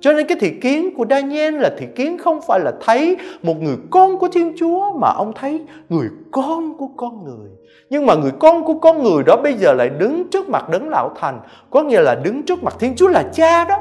cho 0.00 0.12
nên 0.12 0.26
cái 0.26 0.38
thị 0.40 0.50
kiến 0.60 0.94
của 0.96 1.06
Daniel 1.10 1.54
là 1.54 1.70
thị 1.78 1.86
kiến 1.96 2.18
không 2.18 2.40
phải 2.48 2.60
là 2.60 2.72
thấy 2.80 3.16
một 3.42 3.62
người 3.62 3.76
con 3.90 4.18
của 4.18 4.28
Thiên 4.32 4.52
Chúa 4.58 4.92
mà 4.92 5.08
ông 5.08 5.32
thấy 5.34 5.64
người 5.88 6.08
con 6.32 6.78
của 6.78 6.88
con 6.96 7.24
người. 7.24 7.50
Nhưng 7.90 8.06
mà 8.06 8.14
người 8.14 8.30
con 8.38 8.64
của 8.64 8.74
con 8.74 9.02
người 9.02 9.22
đó 9.26 9.36
bây 9.42 9.54
giờ 9.54 9.72
lại 9.72 9.88
đứng 9.88 10.30
trước 10.30 10.48
mặt 10.48 10.68
đấng 10.68 10.88
lão 10.88 11.12
thành, 11.16 11.40
có 11.70 11.82
nghĩa 11.82 12.00
là 12.00 12.14
đứng 12.14 12.42
trước 12.42 12.62
mặt 12.62 12.76
Thiên 12.78 12.96
Chúa 12.96 13.08
là 13.08 13.22
cha 13.32 13.64
đó. 13.64 13.76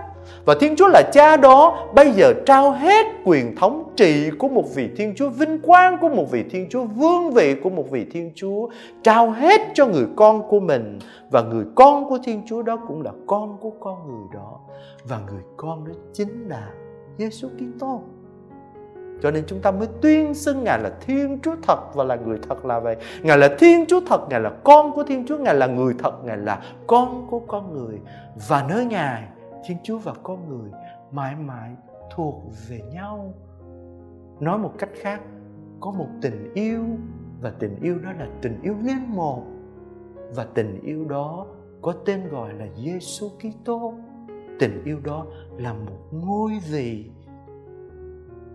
Và 0.46 0.56
Thiên 0.60 0.76
Chúa 0.76 0.88
là 0.88 1.02
cha 1.14 1.38
đó 1.38 1.88
bây 1.96 2.12
giờ 2.12 2.34
trao 2.46 2.72
hết 2.72 3.06
quyền 3.26 3.56
thống 3.56 3.84
trị 3.96 4.30
của 4.40 4.48
một 4.48 4.76
vị 4.76 4.90
Thiên 4.98 5.14
Chúa 5.16 5.30
vinh 5.30 5.60
quang 5.60 5.98
của 5.98 6.10
một 6.10 6.32
vị 6.32 6.44
Thiên 6.50 6.68
Chúa 6.70 6.84
vương 6.84 7.32
vị 7.32 7.56
của 7.64 7.70
một 7.70 7.92
vị 7.92 8.06
Thiên 8.12 8.32
Chúa 8.36 8.70
trao 9.04 9.32
hết 9.32 9.62
cho 9.74 9.88
người 9.88 10.06
con 10.16 10.48
của 10.50 10.60
mình 10.60 11.00
và 11.32 11.42
người 11.42 11.66
con 11.76 12.10
của 12.10 12.18
Thiên 12.24 12.42
Chúa 12.48 12.62
đó 12.62 12.80
cũng 12.88 13.02
là 13.02 13.12
con 13.28 13.58
của 13.62 13.72
con 13.80 14.08
người 14.08 14.28
đó 14.34 14.60
và 15.04 15.20
người 15.32 15.42
con 15.58 15.88
đó 15.88 15.94
chính 16.14 16.50
là 16.50 16.70
Giêsu 17.18 17.48
Kitô. 17.48 18.02
Cho 19.22 19.32
nên 19.32 19.44
chúng 19.48 19.60
ta 19.60 19.72
mới 19.72 19.88
tuyên 20.02 20.34
xưng 20.34 20.64
Ngài 20.64 20.80
là 20.80 20.92
Thiên 21.02 21.40
Chúa 21.44 21.56
thật 21.62 21.96
và 21.96 22.04
là 22.04 22.16
người 22.16 22.38
thật 22.50 22.66
là 22.66 22.80
vậy. 22.80 22.96
Ngài 23.22 23.38
là 23.38 23.56
Thiên 23.60 23.86
Chúa 23.88 24.02
thật, 24.08 24.22
Ngài 24.30 24.40
là 24.40 24.50
con 24.64 24.92
của 24.92 25.04
Thiên 25.04 25.26
Chúa, 25.28 25.38
Ngài 25.38 25.56
là 25.56 25.68
người 25.68 25.94
thật, 26.00 26.26
Ngài 26.26 26.38
là 26.38 26.62
con 26.88 27.28
của 27.30 27.40
con 27.40 27.74
người. 27.74 28.00
Và 28.48 28.66
nơi 28.70 28.86
Ngài 28.86 29.24
Thiên 29.68 29.78
Chúa 29.84 29.98
và 29.98 30.14
con 30.24 30.50
người 30.50 30.72
mãi 31.12 31.36
mãi 31.36 31.76
thuộc 32.16 32.44
về 32.70 32.82
nhau. 32.94 33.34
Nói 34.40 34.58
một 34.58 34.72
cách 34.78 34.90
khác, 34.94 35.22
có 35.80 35.92
một 35.92 36.08
tình 36.22 36.54
yêu 36.54 36.84
và 37.42 37.50
tình 37.60 37.76
yêu 37.82 38.00
đó 38.00 38.12
là 38.12 38.28
tình 38.42 38.62
yêu 38.62 38.76
liên 38.84 39.16
một. 39.16 39.44
Và 40.36 40.48
tình 40.54 40.82
yêu 40.82 41.06
đó 41.06 41.48
có 41.82 41.94
tên 42.06 42.28
gọi 42.30 42.54
là 42.54 42.68
Giêsu 42.76 43.30
Kitô. 43.30 43.94
Tình 44.60 44.84
yêu 44.84 45.00
đó 45.04 45.26
là 45.58 45.74
một 45.74 45.98
ngôi 46.12 46.52
vị 46.72 47.12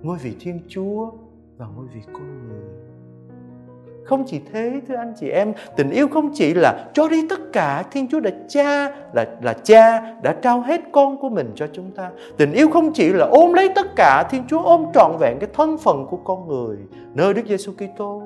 ngôi 0.02 0.18
vị 0.18 0.36
Thiên 0.40 0.60
Chúa 0.68 1.10
và 1.56 1.66
ngôi 1.66 1.86
vị 1.86 2.00
con 2.12 2.48
người 2.48 2.81
không 4.04 4.24
chỉ 4.26 4.40
thế, 4.52 4.80
thưa 4.88 4.94
anh 4.96 5.12
chị 5.20 5.28
em, 5.28 5.52
tình 5.76 5.90
yêu 5.90 6.08
không 6.08 6.30
chỉ 6.34 6.54
là 6.54 6.84
cho 6.94 7.08
đi 7.08 7.28
tất 7.28 7.40
cả, 7.52 7.84
thiên 7.90 8.08
chúa 8.08 8.20
đã 8.20 8.30
cha, 8.48 8.88
là 9.12 9.26
là 9.42 9.52
cha, 9.52 10.14
đã 10.22 10.34
trao 10.42 10.60
hết 10.60 10.80
con 10.92 11.18
của 11.18 11.28
mình 11.28 11.52
cho 11.54 11.66
chúng 11.72 11.90
ta. 11.90 12.10
Tình 12.36 12.52
yêu 12.52 12.70
không 12.70 12.92
chỉ 12.92 13.12
là 13.12 13.26
ôm 13.26 13.52
lấy 13.52 13.68
tất 13.74 13.86
cả, 13.96 14.28
thiên 14.30 14.42
chúa 14.48 14.62
ôm 14.62 14.86
trọn 14.94 15.16
vẹn 15.20 15.38
cái 15.40 15.50
thân 15.54 15.78
phận 15.78 16.06
của 16.06 16.16
con 16.16 16.48
người 16.48 16.76
nơi 17.14 17.34
đức 17.34 17.46
giêsu 17.46 17.72
kitô, 17.72 18.22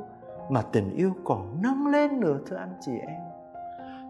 mà 0.50 0.62
tình 0.62 0.96
yêu 0.96 1.12
còn 1.24 1.58
nâng 1.62 1.86
lên 1.86 2.20
nữa, 2.20 2.38
thưa 2.50 2.56
anh 2.56 2.74
chị 2.86 2.92
em 3.06 3.25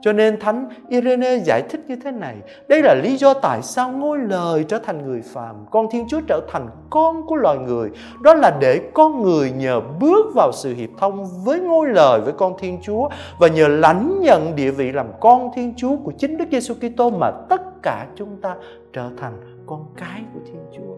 cho 0.00 0.12
nên 0.12 0.40
Thánh 0.40 0.68
Irene 0.88 1.36
giải 1.36 1.62
thích 1.62 1.80
như 1.88 1.96
thế 2.04 2.10
này. 2.10 2.36
Đây 2.68 2.82
là 2.82 2.94
lý 2.94 3.16
do 3.16 3.34
tại 3.34 3.62
sao 3.62 3.92
ngôi 3.92 4.18
lời 4.18 4.64
trở 4.68 4.78
thành 4.78 5.06
người 5.06 5.22
phàm, 5.22 5.56
con 5.70 5.86
Thiên 5.90 6.08
Chúa 6.08 6.20
trở 6.28 6.40
thành 6.48 6.68
con 6.90 7.26
của 7.26 7.36
loài 7.36 7.58
người. 7.58 7.90
Đó 8.22 8.34
là 8.34 8.56
để 8.60 8.90
con 8.94 9.22
người 9.22 9.52
nhờ 9.52 9.80
bước 10.00 10.26
vào 10.34 10.50
sự 10.52 10.74
hiệp 10.74 10.90
thông 10.98 11.26
với 11.44 11.60
ngôi 11.60 11.88
lời 11.88 12.20
với 12.20 12.32
con 12.32 12.54
Thiên 12.58 12.78
Chúa 12.82 13.08
và 13.38 13.48
nhờ 13.48 13.68
lãnh 13.68 14.20
nhận 14.20 14.56
địa 14.56 14.70
vị 14.70 14.92
làm 14.92 15.06
con 15.20 15.50
Thiên 15.54 15.74
Chúa 15.76 15.96
của 15.96 16.12
chính 16.18 16.36
Đức 16.36 16.44
Giêsu 16.50 16.74
Kitô 16.74 17.10
mà 17.10 17.30
tất 17.48 17.62
cả 17.82 18.06
chúng 18.16 18.40
ta 18.40 18.56
trở 18.92 19.10
thành 19.16 19.64
con 19.66 19.84
cái 19.96 20.22
của 20.34 20.40
Thiên 20.46 20.62
Chúa. 20.76 20.96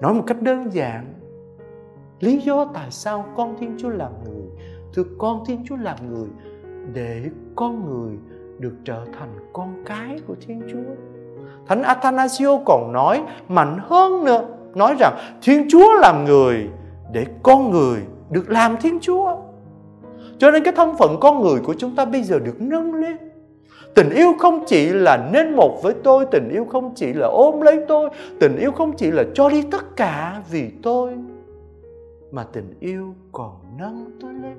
Nói 0.00 0.14
một 0.14 0.22
cách 0.26 0.42
đơn 0.42 0.72
giản, 0.72 1.14
lý 2.20 2.38
do 2.38 2.64
tại 2.74 2.90
sao 2.90 3.24
con 3.36 3.56
Thiên 3.60 3.76
Chúa 3.78 3.88
làm 3.88 4.12
người, 4.24 4.44
thưa 4.94 5.02
con 5.18 5.44
Thiên 5.46 5.64
Chúa 5.64 5.76
làm 5.76 5.96
người 6.10 6.28
để 6.94 7.22
con 7.56 7.84
người 7.84 8.18
được 8.58 8.74
trở 8.84 9.04
thành 9.18 9.50
con 9.52 9.82
cái 9.86 10.20
của 10.26 10.34
Thiên 10.40 10.62
Chúa. 10.72 10.94
Thánh 11.66 11.82
Athanasio 11.82 12.58
còn 12.66 12.92
nói 12.92 13.22
mạnh 13.48 13.78
hơn 13.82 14.24
nữa, 14.24 14.44
nói 14.74 14.94
rằng 14.98 15.18
Thiên 15.42 15.66
Chúa 15.68 15.92
làm 15.92 16.24
người 16.24 16.68
để 17.12 17.26
con 17.42 17.70
người 17.70 18.00
được 18.30 18.50
làm 18.50 18.76
Thiên 18.76 18.98
Chúa. 19.00 19.36
Cho 20.38 20.50
nên 20.50 20.64
cái 20.64 20.74
thân 20.76 20.96
phận 20.98 21.16
con 21.20 21.42
người 21.42 21.60
của 21.64 21.74
chúng 21.78 21.96
ta 21.96 22.04
bây 22.04 22.22
giờ 22.22 22.38
được 22.38 22.60
nâng 22.60 22.94
lên. 22.94 23.16
Tình 23.94 24.10
yêu 24.10 24.32
không 24.38 24.64
chỉ 24.66 24.88
là 24.88 25.28
nên 25.32 25.56
một 25.56 25.82
với 25.82 25.94
tôi, 26.04 26.26
tình 26.30 26.48
yêu 26.48 26.64
không 26.64 26.92
chỉ 26.94 27.12
là 27.12 27.26
ôm 27.26 27.60
lấy 27.60 27.84
tôi, 27.88 28.10
tình 28.40 28.56
yêu 28.56 28.72
không 28.72 28.96
chỉ 28.96 29.10
là 29.10 29.24
cho 29.34 29.48
đi 29.50 29.62
tất 29.70 29.96
cả 29.96 30.42
vì 30.50 30.70
tôi, 30.82 31.14
mà 32.30 32.44
tình 32.52 32.74
yêu 32.80 33.14
còn 33.32 33.52
nâng 33.78 34.10
tôi 34.20 34.34
lên. 34.34 34.56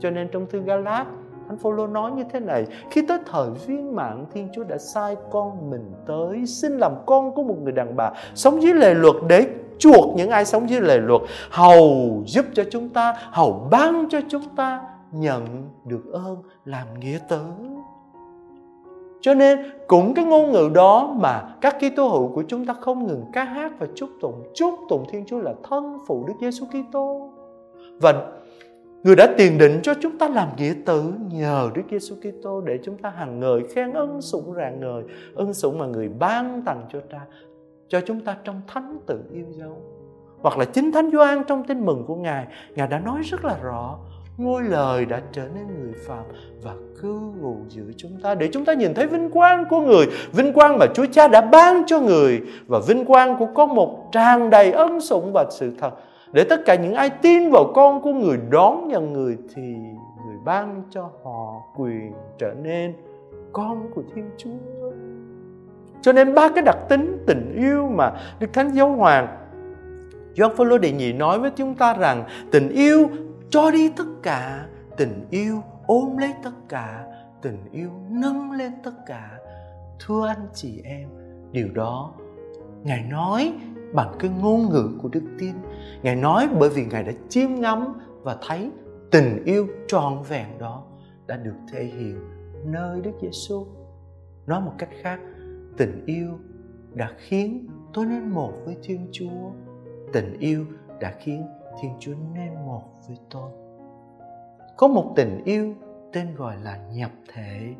Cho 0.00 0.10
nên 0.10 0.28
trong 0.32 0.46
thư 0.46 0.60
Galat 0.60 1.06
Thánh 1.50 1.58
Phaolô 1.58 1.86
nói 1.86 2.10
như 2.10 2.24
thế 2.32 2.40
này, 2.40 2.66
khi 2.90 3.02
tới 3.08 3.18
thời 3.26 3.50
viên 3.66 3.96
mạng 3.96 4.26
Thiên 4.32 4.48
Chúa 4.54 4.64
đã 4.64 4.78
sai 4.78 5.16
con 5.30 5.70
mình 5.70 5.92
tới 6.06 6.46
xin 6.46 6.78
làm 6.78 6.92
con 7.06 7.34
của 7.34 7.42
một 7.42 7.54
người 7.62 7.72
đàn 7.72 7.96
bà 7.96 8.10
sống 8.34 8.62
dưới 8.62 8.74
lề 8.74 8.94
luật 8.94 9.14
để 9.28 9.46
chuộc 9.78 10.16
những 10.16 10.30
ai 10.30 10.44
sống 10.44 10.70
dưới 10.70 10.80
lề 10.80 10.98
luật, 10.98 11.22
hầu 11.50 12.22
giúp 12.26 12.46
cho 12.54 12.64
chúng 12.70 12.88
ta, 12.88 13.14
hầu 13.30 13.68
ban 13.70 14.08
cho 14.10 14.20
chúng 14.28 14.42
ta 14.56 14.80
nhận 15.12 15.68
được 15.84 16.12
ơn 16.12 16.36
làm 16.64 16.86
nghĩa 17.00 17.18
tử. 17.28 17.40
Cho 19.20 19.34
nên 19.34 19.58
cũng 19.86 20.14
cái 20.14 20.24
ngôn 20.24 20.52
ngữ 20.52 20.70
đó 20.74 21.14
mà 21.20 21.42
các 21.60 21.76
Kitô 21.78 22.08
hữu 22.08 22.28
của 22.28 22.42
chúng 22.48 22.66
ta 22.66 22.74
không 22.80 23.06
ngừng 23.06 23.24
ca 23.32 23.44
hát 23.44 23.72
và 23.78 23.86
chúc 23.94 24.10
tụng, 24.20 24.42
chúc 24.54 24.74
tụng 24.88 25.04
Thiên 25.10 25.24
Chúa 25.26 25.38
là 25.38 25.52
thân 25.68 25.98
phụ 26.06 26.24
Đức 26.26 26.34
Giêsu 26.40 26.66
Kitô. 26.66 27.30
Và 28.00 28.14
Người 29.02 29.16
đã 29.16 29.34
tiền 29.38 29.58
định 29.58 29.80
cho 29.82 29.94
chúng 30.00 30.18
ta 30.18 30.28
làm 30.28 30.48
nghĩa 30.56 30.74
tử 30.86 31.12
nhờ 31.32 31.70
Đức 31.74 31.82
Giêsu 31.90 32.14
Kitô 32.14 32.60
để 32.60 32.78
chúng 32.84 32.98
ta 32.98 33.10
hàng 33.10 33.40
ngời 33.40 33.60
khen 33.74 33.92
ân 33.92 34.22
sủng 34.22 34.54
rạng 34.56 34.80
ngời, 34.80 35.02
ân 35.34 35.54
sủng 35.54 35.78
mà 35.78 35.86
người 35.86 36.08
ban 36.08 36.62
tặng 36.66 36.82
cho 36.92 37.00
ta 37.10 37.18
cho 37.88 38.00
chúng 38.06 38.20
ta 38.20 38.36
trong 38.44 38.60
thánh 38.66 38.98
tự 39.06 39.20
yêu 39.32 39.46
dấu. 39.50 39.76
Hoặc 40.38 40.58
là 40.58 40.64
chính 40.64 40.92
Thánh 40.92 41.10
Gioan 41.10 41.44
trong 41.44 41.64
tin 41.64 41.86
mừng 41.86 42.04
của 42.06 42.16
Ngài, 42.16 42.46
Ngài 42.74 42.88
đã 42.88 42.98
nói 42.98 43.20
rất 43.22 43.44
là 43.44 43.56
rõ, 43.62 43.98
ngôi 44.36 44.62
lời 44.62 45.04
đã 45.04 45.20
trở 45.32 45.42
nên 45.54 45.66
người 45.80 45.92
phàm 46.06 46.24
và 46.62 46.74
cư 47.02 47.20
ngụ 47.40 47.56
giữa 47.68 47.90
chúng 47.96 48.12
ta 48.22 48.34
để 48.34 48.48
chúng 48.52 48.64
ta 48.64 48.72
nhìn 48.72 48.94
thấy 48.94 49.06
vinh 49.06 49.30
quang 49.30 49.64
của 49.70 49.80
người, 49.80 50.06
vinh 50.32 50.52
quang 50.52 50.78
mà 50.78 50.86
Chúa 50.94 51.06
Cha 51.12 51.28
đã 51.28 51.40
ban 51.40 51.82
cho 51.86 52.00
người 52.00 52.40
và 52.66 52.80
vinh 52.88 53.04
quang 53.04 53.38
của 53.38 53.46
con 53.54 53.74
một 53.74 54.08
tràn 54.12 54.50
đầy 54.50 54.72
ân 54.72 55.00
sủng 55.00 55.30
và 55.34 55.46
sự 55.50 55.72
thật 55.78 55.90
để 56.32 56.44
tất 56.44 56.60
cả 56.66 56.74
những 56.74 56.94
ai 56.94 57.10
tin 57.10 57.50
vào 57.50 57.72
con 57.74 58.02
của 58.02 58.12
người 58.12 58.38
đón 58.50 58.88
nhận 58.88 59.12
người 59.12 59.38
thì 59.54 59.62
người 60.26 60.36
ban 60.44 60.82
cho 60.90 61.10
họ 61.24 61.62
quyền 61.76 62.12
trở 62.38 62.54
nên 62.62 62.94
con 63.52 63.90
của 63.94 64.02
Thiên 64.14 64.30
Chúa. 64.36 64.90
Cho 66.02 66.12
nên 66.12 66.34
ba 66.34 66.48
cái 66.54 66.64
đặc 66.64 66.78
tính 66.88 67.24
tình 67.26 67.54
yêu 67.56 67.88
mà 67.88 68.12
Đức 68.40 68.52
Thánh 68.52 68.74
Giáo 68.74 68.96
Hoàng 68.96 69.36
Gioan 70.36 70.56
Phaolô 70.56 70.78
đệ 70.78 70.92
nhị 70.92 71.12
nói 71.12 71.38
với 71.38 71.50
chúng 71.50 71.74
ta 71.74 71.94
rằng 71.94 72.24
tình 72.50 72.68
yêu 72.68 73.08
cho 73.50 73.70
đi 73.70 73.88
tất 73.96 74.06
cả, 74.22 74.66
tình 74.96 75.26
yêu 75.30 75.62
ôm 75.86 76.16
lấy 76.16 76.32
tất 76.42 76.52
cả, 76.68 77.04
tình 77.42 77.58
yêu 77.72 77.90
nâng 78.10 78.52
lên 78.52 78.72
tất 78.84 79.06
cả. 79.06 79.30
Thưa 80.06 80.26
anh 80.26 80.46
chị 80.54 80.82
em, 80.84 81.08
điều 81.52 81.68
đó 81.74 82.12
Ngài 82.82 83.02
nói 83.10 83.52
bằng 83.94 84.14
cái 84.18 84.30
ngôn 84.40 84.68
ngữ 84.68 84.90
của 85.02 85.08
đức 85.08 85.22
tin. 85.38 85.54
Ngài 86.02 86.16
nói 86.16 86.48
bởi 86.58 86.68
vì 86.68 86.86
ngài 86.86 87.04
đã 87.04 87.12
chiêm 87.28 87.54
ngắm 87.54 87.92
và 88.22 88.36
thấy 88.48 88.70
tình 89.10 89.44
yêu 89.44 89.66
trọn 89.88 90.22
vẹn 90.28 90.58
đó 90.58 90.84
đã 91.26 91.36
được 91.36 91.56
thể 91.72 91.84
hiện 91.84 92.20
nơi 92.64 93.00
đức 93.00 93.12
giêsu. 93.22 93.66
Nói 94.46 94.60
một 94.60 94.72
cách 94.78 94.90
khác, 95.02 95.20
tình 95.76 96.04
yêu 96.06 96.28
đã 96.94 97.12
khiến 97.16 97.68
tôi 97.92 98.06
nên 98.06 98.28
một 98.28 98.52
với 98.64 98.76
thiên 98.82 99.08
chúa. 99.12 99.50
Tình 100.12 100.38
yêu 100.38 100.64
đã 101.00 101.14
khiến 101.18 101.46
thiên 101.82 101.92
chúa 102.00 102.14
nên 102.34 102.54
một 102.54 102.82
với 103.08 103.18
tôi. 103.30 103.50
Có 104.76 104.88
một 104.88 105.12
tình 105.16 105.44
yêu 105.44 105.74
tên 106.12 106.34
gọi 106.34 106.56
là 106.62 106.86
nhập 106.92 107.10
thể 107.34 107.74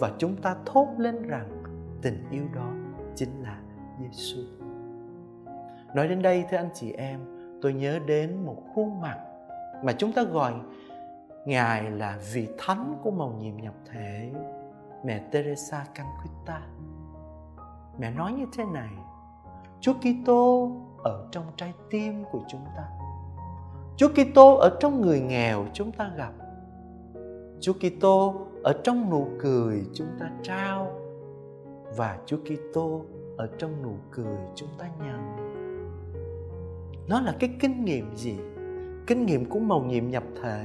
và 0.00 0.12
chúng 0.18 0.36
ta 0.36 0.56
thốt 0.66 0.86
lên 0.98 1.22
rằng 1.22 1.62
tình 2.02 2.24
yêu 2.30 2.44
đó 2.54 2.72
chính 3.14 3.42
là 3.42 3.60
Giêsu. 4.00 4.59
Nói 5.94 6.08
đến 6.08 6.22
đây 6.22 6.44
thưa 6.50 6.56
anh 6.56 6.70
chị 6.74 6.92
em, 6.92 7.20
tôi 7.62 7.72
nhớ 7.72 7.98
đến 8.06 8.44
một 8.44 8.56
khuôn 8.74 9.00
mặt 9.00 9.18
mà 9.84 9.92
chúng 9.92 10.12
ta 10.12 10.22
gọi 10.22 10.54
Ngài 11.44 11.90
là 11.90 12.18
vị 12.32 12.48
thánh 12.58 12.96
của 13.02 13.10
màu 13.10 13.32
nhiệm 13.32 13.56
nhập 13.56 13.74
thể, 13.90 14.32
mẹ 15.04 15.18
Teresa 15.32 15.84
Calcutta. 15.94 16.60
Mẹ 17.98 18.10
nói 18.10 18.32
như 18.32 18.46
thế 18.56 18.64
này, 18.64 18.90
Chúa 19.80 19.94
Kitô 19.94 20.70
ở 21.04 21.28
trong 21.32 21.44
trái 21.56 21.72
tim 21.90 22.24
của 22.30 22.40
chúng 22.48 22.64
ta. 22.76 22.88
Chúa 23.96 24.08
Kitô 24.08 24.54
ở 24.54 24.76
trong 24.80 25.00
người 25.00 25.20
nghèo 25.20 25.66
chúng 25.72 25.92
ta 25.92 26.10
gặp. 26.16 26.32
Chúa 27.60 27.72
Kitô 27.72 28.46
ở 28.62 28.80
trong 28.84 29.10
nụ 29.10 29.28
cười 29.38 29.86
chúng 29.94 30.08
ta 30.20 30.30
trao 30.42 30.92
và 31.96 32.18
Chúa 32.26 32.38
Kitô 32.38 33.04
ở 33.36 33.48
trong 33.58 33.82
nụ 33.82 33.92
cười 34.10 34.38
chúng 34.54 34.68
ta 34.78 34.86
nhận 35.04 35.50
nó 37.10 37.20
là 37.20 37.34
cái 37.38 37.50
kinh 37.60 37.84
nghiệm 37.84 38.16
gì? 38.16 38.34
Kinh 39.06 39.26
nghiệm 39.26 39.44
của 39.44 39.58
màu 39.58 39.80
nhiệm 39.80 40.10
nhập 40.10 40.22
thể. 40.42 40.64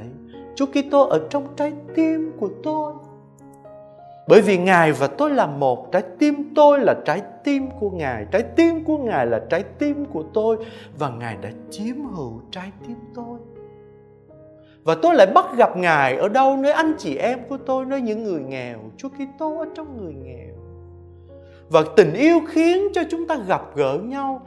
Chúa 0.56 0.66
Kitô 0.66 1.02
ở 1.02 1.28
trong 1.30 1.48
trái 1.56 1.74
tim 1.96 2.32
của 2.40 2.50
tôi. 2.64 2.94
Bởi 4.28 4.42
vì 4.42 4.58
Ngài 4.58 4.92
và 4.92 5.08
tôi 5.08 5.32
là 5.32 5.48
một, 5.48 5.92
Trái 5.92 6.04
tim 6.20 6.54
tôi 6.56 6.80
là 6.80 6.96
trái 7.06 7.22
tim 7.44 7.70
của 7.80 7.90
Ngài, 7.90 8.26
Trái 8.32 8.44
tim 8.56 8.84
của 8.84 8.98
Ngài 8.98 9.26
là 9.26 9.42
trái 9.50 9.64
tim 9.80 10.06
của 10.06 10.24
tôi, 10.34 10.58
Và 10.98 11.10
Ngài 11.10 11.38
đã 11.42 11.50
chiếm 11.70 11.96
hữu 12.16 12.42
trái 12.52 12.72
tim 12.88 12.98
tôi. 13.16 13.40
Và 14.84 14.96
tôi 15.02 15.16
lại 15.16 15.28
bắt 15.36 15.46
gặp 15.58 15.78
Ngài 15.78 16.16
ở 16.16 16.30
đâu 16.30 16.58
Nơi 16.58 16.72
anh 16.72 16.94
chị 16.98 17.16
em 17.16 17.40
của 17.50 17.58
tôi, 17.58 17.86
Nơi 17.86 18.02
những 18.02 18.24
người 18.24 18.42
nghèo. 18.42 18.80
Chúa 18.98 19.10
Kitô 19.10 19.60
ở 19.60 19.66
trong 19.76 19.98
người 19.98 20.14
nghèo. 20.14 20.56
Và 21.70 21.84
tình 21.96 22.14
yêu 22.14 22.40
khiến 22.48 22.88
cho 22.94 23.02
chúng 23.10 23.28
ta 23.28 23.36
gặp 23.48 23.62
gỡ 23.76 24.00
nhau 24.04 24.42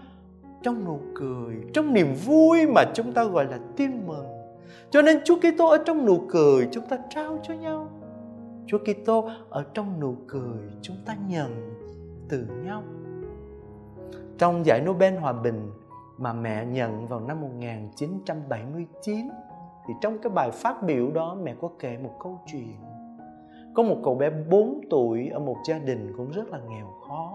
trong 0.62 0.85
nụ 0.85 0.99
cười, 1.15 1.57
trong 1.75 1.93
niềm 1.93 2.15
vui 2.27 2.67
mà 2.67 2.85
chúng 2.95 3.12
ta 3.12 3.25
gọi 3.25 3.45
là 3.45 3.59
tin 3.77 4.07
mừng. 4.07 4.27
Cho 4.91 5.03
nên 5.03 5.19
Chúa 5.25 5.37
Kitô 5.37 5.67
ở 5.69 5.79
trong 5.87 6.07
nụ 6.07 6.21
cười 6.29 6.69
chúng 6.71 6.87
ta 6.87 6.99
trao 7.11 7.38
cho 7.43 7.55
nhau. 7.55 7.88
Chúa 8.67 8.79
Kitô 8.79 9.31
ở 9.50 9.65
trong 9.75 10.00
nụ 10.00 10.15
cười 10.27 10.71
chúng 10.83 10.97
ta 11.07 11.17
nhận 11.29 11.75
từ 12.29 12.47
nhau. 12.65 12.83
Trong 14.38 14.67
giải 14.67 14.81
Nobel 14.81 15.17
Hòa 15.19 15.33
Bình 15.33 15.71
mà 16.19 16.33
mẹ 16.33 16.67
nhận 16.67 17.09
vào 17.09 17.21
năm 17.21 17.41
1979 17.41 19.29
thì 19.88 19.95
trong 20.00 20.19
cái 20.19 20.31
bài 20.31 20.50
phát 20.50 20.83
biểu 20.83 21.11
đó 21.11 21.37
mẹ 21.43 21.55
có 21.61 21.71
kể 21.79 21.99
một 21.99 22.12
câu 22.23 22.41
chuyện. 22.47 22.77
Có 23.75 23.83
một 23.83 23.97
cậu 24.05 24.15
bé 24.15 24.31
4 24.50 24.81
tuổi 24.91 25.29
ở 25.29 25.38
một 25.38 25.57
gia 25.69 25.79
đình 25.79 26.12
cũng 26.17 26.31
rất 26.31 26.49
là 26.49 26.59
nghèo 26.69 26.87
khó 27.09 27.27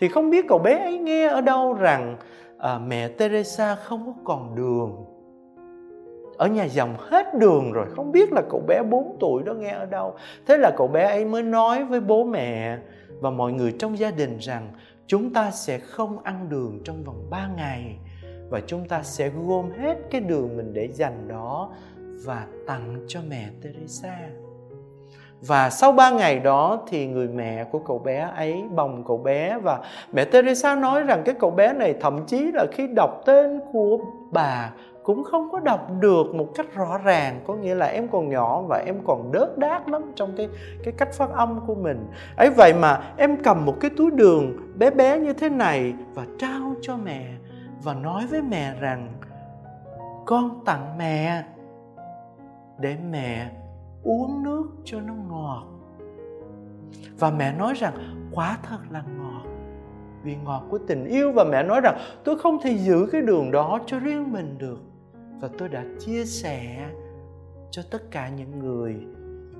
thì 0.00 0.08
không 0.08 0.30
biết 0.30 0.44
cậu 0.48 0.58
bé 0.58 0.78
ấy 0.78 0.98
nghe 0.98 1.26
ở 1.26 1.40
đâu 1.40 1.74
rằng 1.74 2.16
à, 2.58 2.78
mẹ 2.78 3.08
Teresa 3.08 3.74
không 3.74 4.06
có 4.06 4.12
còn 4.24 4.54
đường. 4.54 5.04
Ở 6.36 6.46
nhà 6.46 6.64
dòng 6.64 6.94
hết 6.98 7.34
đường 7.34 7.72
rồi 7.72 7.86
không 7.96 8.12
biết 8.12 8.32
là 8.32 8.42
cậu 8.50 8.60
bé 8.68 8.82
4 8.82 9.16
tuổi 9.20 9.42
đó 9.42 9.52
nghe 9.52 9.70
ở 9.70 9.86
đâu. 9.86 10.14
Thế 10.46 10.56
là 10.56 10.70
cậu 10.76 10.88
bé 10.88 11.04
ấy 11.04 11.24
mới 11.24 11.42
nói 11.42 11.84
với 11.84 12.00
bố 12.00 12.24
mẹ 12.24 12.78
và 13.20 13.30
mọi 13.30 13.52
người 13.52 13.74
trong 13.78 13.98
gia 13.98 14.10
đình 14.10 14.38
rằng 14.38 14.70
chúng 15.06 15.32
ta 15.32 15.50
sẽ 15.50 15.78
không 15.78 16.22
ăn 16.22 16.48
đường 16.48 16.80
trong 16.84 17.04
vòng 17.04 17.26
3 17.30 17.48
ngày 17.56 17.96
và 18.50 18.60
chúng 18.66 18.88
ta 18.88 19.02
sẽ 19.02 19.30
gom 19.46 19.70
hết 19.70 19.96
cái 20.10 20.20
đường 20.20 20.56
mình 20.56 20.74
để 20.74 20.88
dành 20.92 21.28
đó 21.28 21.72
và 22.24 22.46
tặng 22.66 23.04
cho 23.08 23.20
mẹ 23.28 23.48
Teresa 23.62 24.18
và 25.46 25.70
sau 25.70 25.92
ba 25.92 26.10
ngày 26.10 26.38
đó 26.38 26.78
thì 26.88 27.06
người 27.06 27.28
mẹ 27.28 27.64
của 27.64 27.78
cậu 27.78 27.98
bé 27.98 28.30
ấy 28.36 28.64
bồng 28.74 29.04
cậu 29.06 29.18
bé 29.18 29.58
và 29.58 29.80
mẹ 30.12 30.24
Teresa 30.24 30.74
nói 30.74 31.02
rằng 31.02 31.22
cái 31.24 31.34
cậu 31.38 31.50
bé 31.50 31.72
này 31.72 31.94
thậm 32.00 32.26
chí 32.26 32.52
là 32.52 32.66
khi 32.72 32.86
đọc 32.86 33.22
tên 33.26 33.60
của 33.72 33.98
bà 34.30 34.70
cũng 35.02 35.24
không 35.24 35.50
có 35.52 35.60
đọc 35.60 35.88
được 36.00 36.34
một 36.34 36.46
cách 36.54 36.74
rõ 36.74 36.98
ràng. 36.98 37.40
Có 37.46 37.54
nghĩa 37.54 37.74
là 37.74 37.86
em 37.86 38.08
còn 38.08 38.28
nhỏ 38.28 38.62
và 38.62 38.82
em 38.86 38.98
còn 39.06 39.32
đớt 39.32 39.58
đát 39.58 39.88
lắm 39.88 40.12
trong 40.14 40.32
cái 40.36 40.48
cái 40.84 40.94
cách 40.98 41.12
phát 41.12 41.30
âm 41.30 41.60
của 41.66 41.74
mình. 41.74 42.06
Ấy, 42.36 42.50
vậy 42.50 42.74
mà 42.74 43.00
em 43.16 43.36
cầm 43.36 43.66
một 43.66 43.74
cái 43.80 43.90
túi 43.96 44.10
đường 44.10 44.56
bé 44.78 44.90
bé 44.90 45.18
như 45.18 45.32
thế 45.32 45.48
này 45.48 45.94
và 46.14 46.22
trao 46.38 46.74
cho 46.80 46.96
mẹ 46.96 47.26
và 47.82 47.94
nói 47.94 48.26
với 48.26 48.42
mẹ 48.42 48.74
rằng, 48.80 49.08
con 50.26 50.64
tặng 50.64 50.98
mẹ 50.98 51.42
để 52.78 52.96
mẹ 53.10 53.46
uống 54.02 54.42
nước 54.42 54.68
cho 54.84 55.00
nó 55.00 55.14
ngọt. 55.14 55.66
Và 57.18 57.30
mẹ 57.30 57.54
nói 57.58 57.74
rằng 57.74 57.94
quá 58.32 58.58
thật 58.62 58.78
là 58.90 59.02
ngọt. 59.18 59.44
Vì 60.22 60.36
ngọt 60.44 60.62
của 60.70 60.78
tình 60.78 61.04
yêu 61.04 61.32
và 61.32 61.44
mẹ 61.44 61.62
nói 61.62 61.80
rằng, 61.80 61.98
tôi 62.24 62.38
không 62.38 62.58
thể 62.62 62.78
giữ 62.78 63.06
cái 63.12 63.22
đường 63.22 63.50
đó 63.50 63.78
cho 63.86 63.98
riêng 63.98 64.32
mình 64.32 64.58
được. 64.58 64.80
Và 65.40 65.48
tôi 65.58 65.68
đã 65.68 65.84
chia 65.98 66.24
sẻ 66.24 66.90
cho 67.70 67.82
tất 67.90 68.10
cả 68.10 68.28
những 68.28 68.58
người, 68.58 68.96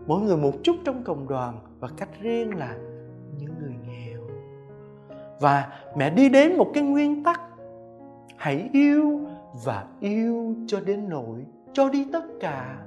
mỗi 0.06 0.20
người 0.20 0.36
một 0.36 0.52
chút 0.62 0.76
trong 0.84 1.04
cộng 1.04 1.28
đoàn 1.28 1.58
và 1.80 1.88
cách 1.96 2.08
riêng 2.20 2.56
là 2.56 2.76
những 3.38 3.54
người 3.60 3.74
nghèo. 3.86 4.20
Và 5.40 5.68
mẹ 5.96 6.10
đi 6.10 6.28
đến 6.28 6.56
một 6.56 6.70
cái 6.74 6.82
nguyên 6.82 7.24
tắc, 7.24 7.40
hãy 8.36 8.70
yêu 8.72 9.20
và 9.64 9.86
yêu 10.00 10.54
cho 10.66 10.80
đến 10.80 11.08
nỗi 11.08 11.46
cho 11.72 11.88
đi 11.88 12.06
tất 12.12 12.24
cả 12.40 12.78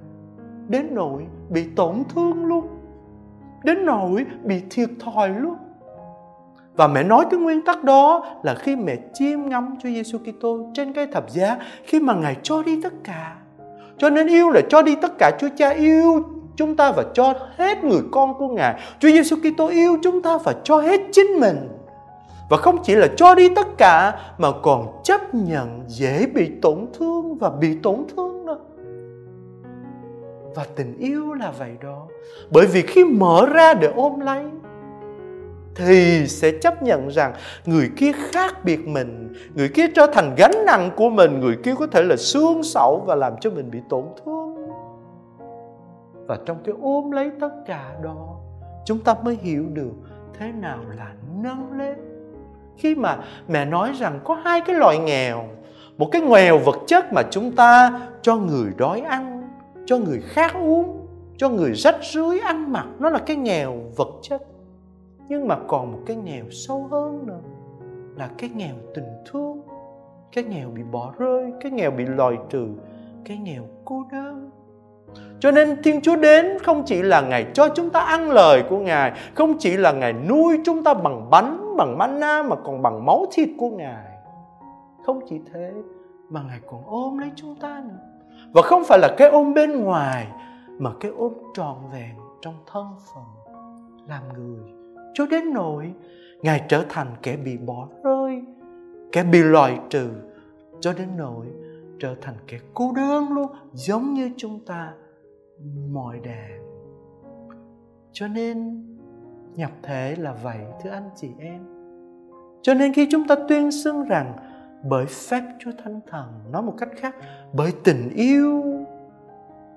đến 0.68 0.88
nỗi 0.92 1.26
bị 1.50 1.66
tổn 1.76 2.04
thương 2.16 2.46
luôn 2.46 2.68
đến 3.64 3.86
nỗi 3.86 4.26
bị 4.44 4.62
thiệt 4.70 4.90
thòi 5.00 5.30
luôn 5.30 5.56
và 6.76 6.88
mẹ 6.88 7.04
nói 7.04 7.26
cái 7.32 7.40
nguyên 7.40 7.62
tắc 7.62 7.84
đó 7.84 8.26
là 8.44 8.56
khi 8.56 8.76
mẹ 8.76 8.96
chiêm 9.14 9.50
ngắm 9.50 9.76
Chúa 9.84 9.90
Giêsu 9.90 10.18
Kitô 10.18 10.60
trên 10.74 10.94
cái 10.94 11.08
thập 11.08 11.30
giá, 11.30 11.58
khi 11.84 12.00
mà 12.00 12.14
Ngài 12.14 12.36
cho 12.44 12.64
đi 12.64 12.82
tất 12.82 12.94
cả. 13.04 13.36
Cho 13.98 14.10
nên 14.10 14.28
yêu 14.28 14.50
là 14.50 14.62
cho 14.70 14.82
đi 14.82 14.96
tất 15.02 15.18
cả 15.18 15.32
Chúa 15.40 15.48
Cha 15.58 15.70
yêu 15.70 16.24
chúng 16.56 16.76
ta 16.76 16.92
và 16.92 17.04
cho 17.14 17.34
hết 17.58 17.84
người 17.84 18.02
con 18.12 18.34
của 18.34 18.48
Ngài. 18.48 18.82
Chúa 19.00 19.10
Giêsu 19.10 19.36
Kitô 19.36 19.68
yêu 19.68 19.98
chúng 20.04 20.22
ta 20.22 20.38
và 20.38 20.54
cho 20.64 20.82
hết 20.82 21.02
chính 21.12 21.40
mình. 21.40 21.58
Và 22.50 22.58
không 22.58 22.84
chỉ 22.84 22.96
là 22.96 23.08
cho 23.18 23.36
đi 23.36 23.50
tất 23.50 23.68
cả, 23.78 24.20
mà 24.38 24.48
còn 24.64 25.02
chấp 25.04 25.36
nhận 25.36 25.84
dễ 25.88 26.26
bị 26.34 26.52
tổn 26.62 26.86
thương 26.94 27.38
và 27.38 27.50
bị 27.50 27.78
tổn 27.84 28.06
thương. 28.16 28.33
Và 30.56 30.66
tình 30.76 30.98
yêu 30.98 31.34
là 31.34 31.52
vậy 31.60 31.72
đó. 31.84 32.08
Bởi 32.52 32.66
vì 32.66 32.82
khi 32.82 33.04
mở 33.04 33.46
ra 33.54 33.74
để 33.74 33.92
ôm 33.96 34.20
lấy, 34.20 34.44
thì 35.76 36.28
sẽ 36.28 36.52
chấp 36.62 36.84
nhận 36.84 37.08
rằng 37.08 37.34
người 37.66 37.90
kia 37.98 38.12
khác 38.12 38.66
biệt 38.66 38.88
mình, 38.88 39.34
người 39.56 39.70
kia 39.70 39.88
trở 39.96 40.08
thành 40.14 40.36
gánh 40.38 40.66
nặng 40.66 40.92
của 40.96 41.10
mình, 41.10 41.40
người 41.40 41.58
kia 41.64 41.74
có 41.80 41.88
thể 41.88 42.04
là 42.04 42.16
xương 42.16 42.64
sẩu 42.64 43.04
và 43.06 43.16
làm 43.16 43.34
cho 43.42 43.50
mình 43.50 43.72
bị 43.72 43.80
tổn 43.90 44.04
thương 44.26 44.54
và 46.28 46.38
trong 46.46 46.58
cái 46.66 46.76
ôm 46.82 47.12
lấy 47.12 47.32
tất 47.40 47.50
cả 47.68 47.96
đó, 48.04 48.36
chúng 48.86 49.00
ta 49.00 49.16
mới 49.24 49.38
hiểu 49.42 49.66
được 49.74 49.92
thế 50.40 50.52
nào 50.52 50.78
là 50.98 51.12
nâng 51.44 51.78
lên 51.78 51.96
khi 52.78 52.96
mà 52.96 53.18
mẹ 53.48 53.66
nói 53.66 53.92
rằng 54.00 54.20
có 54.24 54.36
hai 54.36 54.62
cái 54.62 54.76
loại 54.76 54.98
nghèo, 54.98 55.46
một 55.98 56.10
cái 56.12 56.22
nghèo 56.22 56.58
vật 56.58 56.76
chất 56.88 57.14
mà 57.14 57.22
chúng 57.32 57.52
ta 57.52 58.02
cho 58.22 58.36
người 58.36 58.72
đói 58.78 59.02
ăn 59.02 59.33
cho 59.86 59.98
người 59.98 60.22
khác 60.22 60.54
uống 60.56 61.08
cho 61.38 61.50
người 61.50 61.74
rách 61.74 61.98
rưới 62.14 62.40
ăn 62.40 62.72
mặc 62.72 62.88
nó 63.00 63.10
là 63.10 63.20
cái 63.20 63.36
nghèo 63.36 63.74
vật 63.96 64.10
chất 64.22 64.42
nhưng 65.30 65.48
mà 65.48 65.58
còn 65.68 65.92
một 65.92 66.00
cái 66.06 66.16
nghèo 66.16 66.46
sâu 66.52 66.88
hơn 66.92 67.28
nữa 67.28 67.42
là 68.16 68.30
cái 68.38 68.50
nghèo 68.56 68.76
tình 68.96 69.08
thương 69.32 69.62
cái 70.32 70.44
nghèo 70.44 70.70
bị 70.70 70.84
bỏ 70.84 71.14
rơi 71.18 71.52
cái 71.62 71.72
nghèo 71.72 71.92
bị 71.92 72.06
lòi 72.06 72.38
trừ 72.50 72.68
cái 73.26 73.38
nghèo 73.38 73.64
cô 73.86 74.04
đơn 74.12 74.50
cho 75.40 75.52
nên 75.52 75.82
Thiên 75.84 76.02
Chúa 76.02 76.16
đến 76.16 76.60
không 76.64 76.84
chỉ 76.86 77.02
là 77.02 77.22
Ngài 77.22 77.46
cho 77.54 77.70
chúng 77.70 77.90
ta 77.90 78.00
ăn 78.00 78.32
lời 78.32 78.64
của 78.70 78.78
Ngài, 78.78 79.12
không 79.34 79.58
chỉ 79.60 79.78
là 79.78 79.92
Ngài 79.92 80.14
nuôi 80.14 80.60
chúng 80.66 80.84
ta 80.84 80.94
bằng 80.94 81.30
bánh, 81.30 81.78
bằng 81.78 81.98
manna 81.98 82.44
mà 82.44 82.56
còn 82.56 82.82
bằng 82.82 83.06
máu 83.06 83.26
thịt 83.32 83.50
của 83.58 83.70
Ngài. 83.70 84.18
Không 85.06 85.20
chỉ 85.30 85.40
thế 85.54 85.74
mà 86.30 86.42
Ngài 86.48 86.60
còn 86.68 86.82
ôm 86.86 87.18
lấy 87.18 87.30
chúng 87.36 87.56
ta 87.56 87.84
nữa. 87.88 88.13
Và 88.54 88.62
không 88.62 88.84
phải 88.84 89.00
là 89.00 89.16
cái 89.18 89.30
ôm 89.30 89.54
bên 89.54 89.84
ngoài, 89.84 90.28
mà 90.80 90.92
cái 91.00 91.12
ôm 91.12 91.34
trọn 91.54 91.76
vẹn 91.94 92.16
trong 92.42 92.56
thân 92.72 92.86
phận, 93.14 93.56
làm 94.08 94.24
người. 94.34 94.72
Cho 95.14 95.26
đến 95.26 95.54
nỗi 95.54 95.94
ngài 96.42 96.66
trở 96.70 96.86
thành 96.90 97.08
kẻ 97.22 97.38
bị 97.38 97.58
bỏ 97.58 97.88
rơi, 98.04 98.42
kẻ 99.12 99.24
bị 99.24 99.44
loại 99.44 99.80
trừ. 99.90 100.10
Cho 100.80 100.94
đến 100.94 101.08
nỗi 101.18 101.46
trở 102.00 102.16
thành 102.22 102.36
kẻ 102.48 102.60
cô 102.74 102.92
đơn 102.96 103.34
luôn, 103.34 103.52
giống 103.74 104.14
như 104.14 104.32
chúng 104.38 104.60
ta, 104.66 104.94
mọi 105.92 106.20
đàn. 106.20 106.64
Cho 108.12 108.28
nên, 108.28 108.86
nhập 109.56 109.72
thể 109.84 110.16
là 110.16 110.34
vậy, 110.44 110.60
thưa 110.84 110.90
anh 110.90 111.10
chị 111.16 111.30
em. 111.40 111.60
Cho 112.62 112.74
nên 112.74 112.94
khi 112.94 113.08
chúng 113.12 113.28
ta 113.28 113.36
tuyên 113.48 113.72
xưng 113.72 114.04
rằng 114.04 114.34
bởi 114.84 115.06
phép 115.06 115.42
Chúa 115.60 115.72
Thánh 115.84 116.00
Thần 116.08 116.52
nói 116.52 116.62
một 116.62 116.74
cách 116.78 116.90
khác 116.98 117.16
bởi 117.54 117.74
tình 117.84 118.10
yêu 118.10 118.64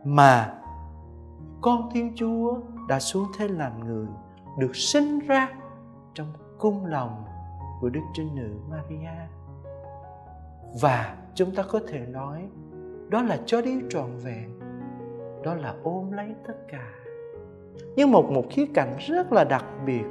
mà 0.04 0.54
con 1.60 1.90
Thiên 1.92 2.12
Chúa 2.14 2.58
đã 2.88 3.00
xuống 3.00 3.26
thế 3.38 3.48
làm 3.48 3.84
người 3.84 4.06
được 4.58 4.76
sinh 4.76 5.18
ra 5.18 5.48
trong 6.14 6.32
cung 6.58 6.86
lòng 6.86 7.24
của 7.80 7.88
Đức 7.88 8.00
Trinh 8.14 8.34
Nữ 8.34 8.50
Maria. 8.70 9.18
Và 10.80 11.16
chúng 11.34 11.54
ta 11.54 11.62
có 11.62 11.80
thể 11.88 12.06
nói 12.06 12.48
đó 13.08 13.22
là 13.22 13.38
cho 13.46 13.60
đi 13.62 13.80
trọn 13.90 14.18
vẹn, 14.18 14.58
đó 15.42 15.54
là 15.54 15.74
ôm 15.82 16.12
lấy 16.12 16.34
tất 16.46 16.54
cả. 16.68 16.90
Nhưng 17.96 18.10
một 18.10 18.30
một 18.30 18.44
khía 18.50 18.66
cạnh 18.74 18.96
rất 18.98 19.32
là 19.32 19.44
đặc 19.44 19.64
biệt 19.86 20.04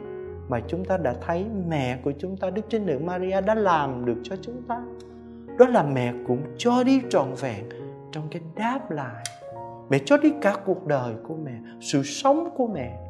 mà 0.50 0.62
chúng 0.68 0.86
ta 0.86 0.98
đã 0.98 1.14
thấy 1.22 1.46
mẹ 1.68 2.00
của 2.04 2.14
chúng 2.20 2.38
ta 2.38 2.50
Đức 2.50 2.62
Trinh 2.70 2.86
Nữ 2.86 3.00
Maria 3.00 3.42
đã 3.42 3.56
làm 3.56 4.06
được 4.06 4.18
cho 4.24 4.36
chúng 4.42 4.62
ta. 4.68 4.82
Đó 5.60 5.68
là 5.68 5.84
mẹ 5.84 6.14
cũng 6.28 6.42
cho 6.58 6.84
đi 6.84 7.02
trọn 7.10 7.28
vẹn 7.42 7.70
trong 8.12 8.28
cái 8.32 8.42
đáp 8.56 8.92
lại. 8.92 9.24
Mẹ 9.90 10.00
cho 10.06 10.18
đi 10.18 10.34
cả 10.42 10.58
cuộc 10.66 10.88
đời 10.88 11.14
của 11.28 11.36
mẹ, 11.36 11.60
sự 11.82 12.04
sống 12.04 12.50
của 12.58 12.68
mẹ 12.68 13.06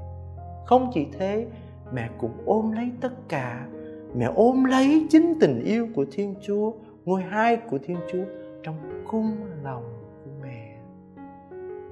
không 0.65 0.91
chỉ 0.93 1.07
thế 1.19 1.45
mẹ 1.93 2.09
cũng 2.17 2.31
ôm 2.45 2.71
lấy 2.71 2.91
tất 3.01 3.13
cả 3.29 3.67
mẹ 4.15 4.25
ôm 4.35 4.63
lấy 4.63 5.07
chính 5.09 5.33
tình 5.41 5.63
yêu 5.63 5.87
của 5.95 6.05
thiên 6.11 6.35
chúa 6.41 6.71
ngôi 7.05 7.21
hai 7.21 7.57
của 7.57 7.77
thiên 7.83 7.97
chúa 8.11 8.23
trong 8.63 9.03
cung 9.07 9.37
lòng 9.63 9.83
của 10.25 10.31
mẹ 10.43 10.77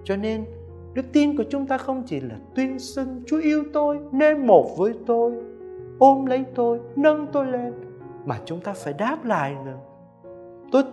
cho 0.04 0.16
nên 0.16 0.46
đức 0.94 1.06
tin 1.14 1.38
của 1.38 1.44
chúng 1.50 1.68
ta 1.68 1.78
không 1.78 2.04
chỉ 2.06 2.20
là 2.20 2.36
tuyên 2.56 2.80
xưng 2.80 3.24
chúa 3.28 3.38
yêu 3.38 3.64
tôi, 3.74 4.00
nên 4.12 4.48
một 4.48 4.78
với 4.78 4.94
tôi, 5.06 5.32
ôm 6.00 6.26
lấy 6.26 6.46
tôi, 6.56 6.80
nâng 6.96 7.28
tôi 7.32 7.46
lên, 7.46 7.74
mà 8.26 8.40
chúng 8.46 8.60
ta 8.60 8.74
phải 8.74 8.94
đáp 8.94 9.26
lại 9.26 9.56
nữa. 9.66 9.78
Tôi 10.72 10.84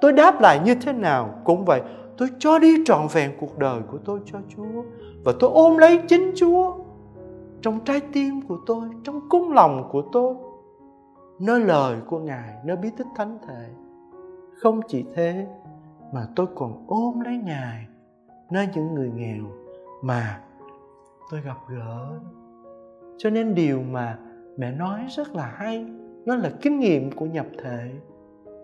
tôi 0.00 0.12
đáp 0.12 0.40
lại 0.40 0.60
như 0.64 0.74
thế 0.74 0.92
nào? 0.92 1.34
Cũng 1.44 1.64
vậy, 1.64 1.82
tôi 2.16 2.28
cho 2.38 2.58
đi 2.58 2.74
trọn 2.84 3.06
vẹn 3.12 3.30
cuộc 3.40 3.58
đời 3.58 3.80
của 3.90 3.98
tôi 3.98 4.20
cho 4.24 4.38
chúa, 4.56 4.82
và 5.24 5.32
tôi 5.40 5.50
ôm 5.54 5.78
lấy 5.78 6.00
chính 6.08 6.32
chúa 6.34 6.74
trong 7.62 7.80
trái 7.84 8.00
tim 8.12 8.40
của 8.48 8.58
tôi, 8.66 8.88
trong 9.04 9.20
cung 9.28 9.52
lòng 9.52 9.88
của 9.92 10.02
tôi, 10.12 10.34
nơi 11.40 11.60
lời 11.60 11.96
của 12.06 12.18
ngài, 12.18 12.54
nơi 12.64 12.76
bí 12.76 12.88
tích 12.96 13.06
thánh 13.16 13.38
thể. 13.48 13.68
Không 14.62 14.80
chỉ 14.88 15.04
thế, 15.14 15.46
mà 16.12 16.26
tôi 16.36 16.46
còn 16.54 16.84
ôm 16.86 17.20
lấy 17.20 17.36
ngài 17.36 17.86
nơi 18.52 18.68
những 18.74 18.94
người 18.94 19.10
nghèo 19.14 19.44
mà 20.02 20.40
tôi 21.30 21.40
gặp 21.40 21.56
gỡ 21.68 22.20
cho 23.18 23.30
nên 23.30 23.54
điều 23.54 23.82
mà 23.82 24.18
mẹ 24.56 24.72
nói 24.72 25.00
rất 25.16 25.34
là 25.34 25.46
hay, 25.56 25.86
nó 26.26 26.36
là 26.36 26.52
kinh 26.62 26.80
nghiệm 26.80 27.12
của 27.12 27.26
nhập 27.26 27.46
thể 27.62 27.90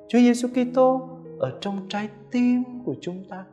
Chúa 0.08 0.18
Giêsu 0.18 0.48
Kitô 0.48 1.08
ở 1.38 1.58
trong 1.60 1.86
trái 1.88 2.08
tim 2.30 2.64
của 2.84 2.94
chúng 3.00 3.24
ta 3.28 3.44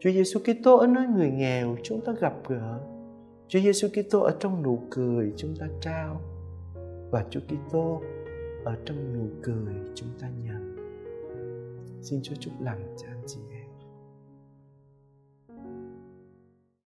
Chúa 0.00 0.10
Giêsu 0.10 0.40
Kitô 0.40 0.76
ở 0.76 0.86
nơi 0.86 1.06
người 1.06 1.30
nghèo 1.30 1.76
chúng 1.82 2.00
ta 2.00 2.12
gặp 2.20 2.34
gỡ 2.48 2.80
Chúa 3.48 3.60
Giêsu 3.60 3.88
Kitô 3.88 4.20
ở 4.20 4.36
trong 4.40 4.62
nụ 4.62 4.78
cười 4.90 5.32
chúng 5.36 5.56
ta 5.60 5.66
trao 5.80 6.20
và 7.10 7.24
Chúa 7.30 7.40
Kitô 7.40 8.02
ở 8.64 8.76
trong 8.84 8.96
nụ 9.14 9.26
cười 9.42 9.74
chúng 9.94 10.08
ta 10.20 10.28
nhận. 10.44 10.76
Xin 12.02 12.20
Chúa 12.22 12.34
chúc 12.40 12.52
lành 12.60 12.96
cha. 12.96 13.17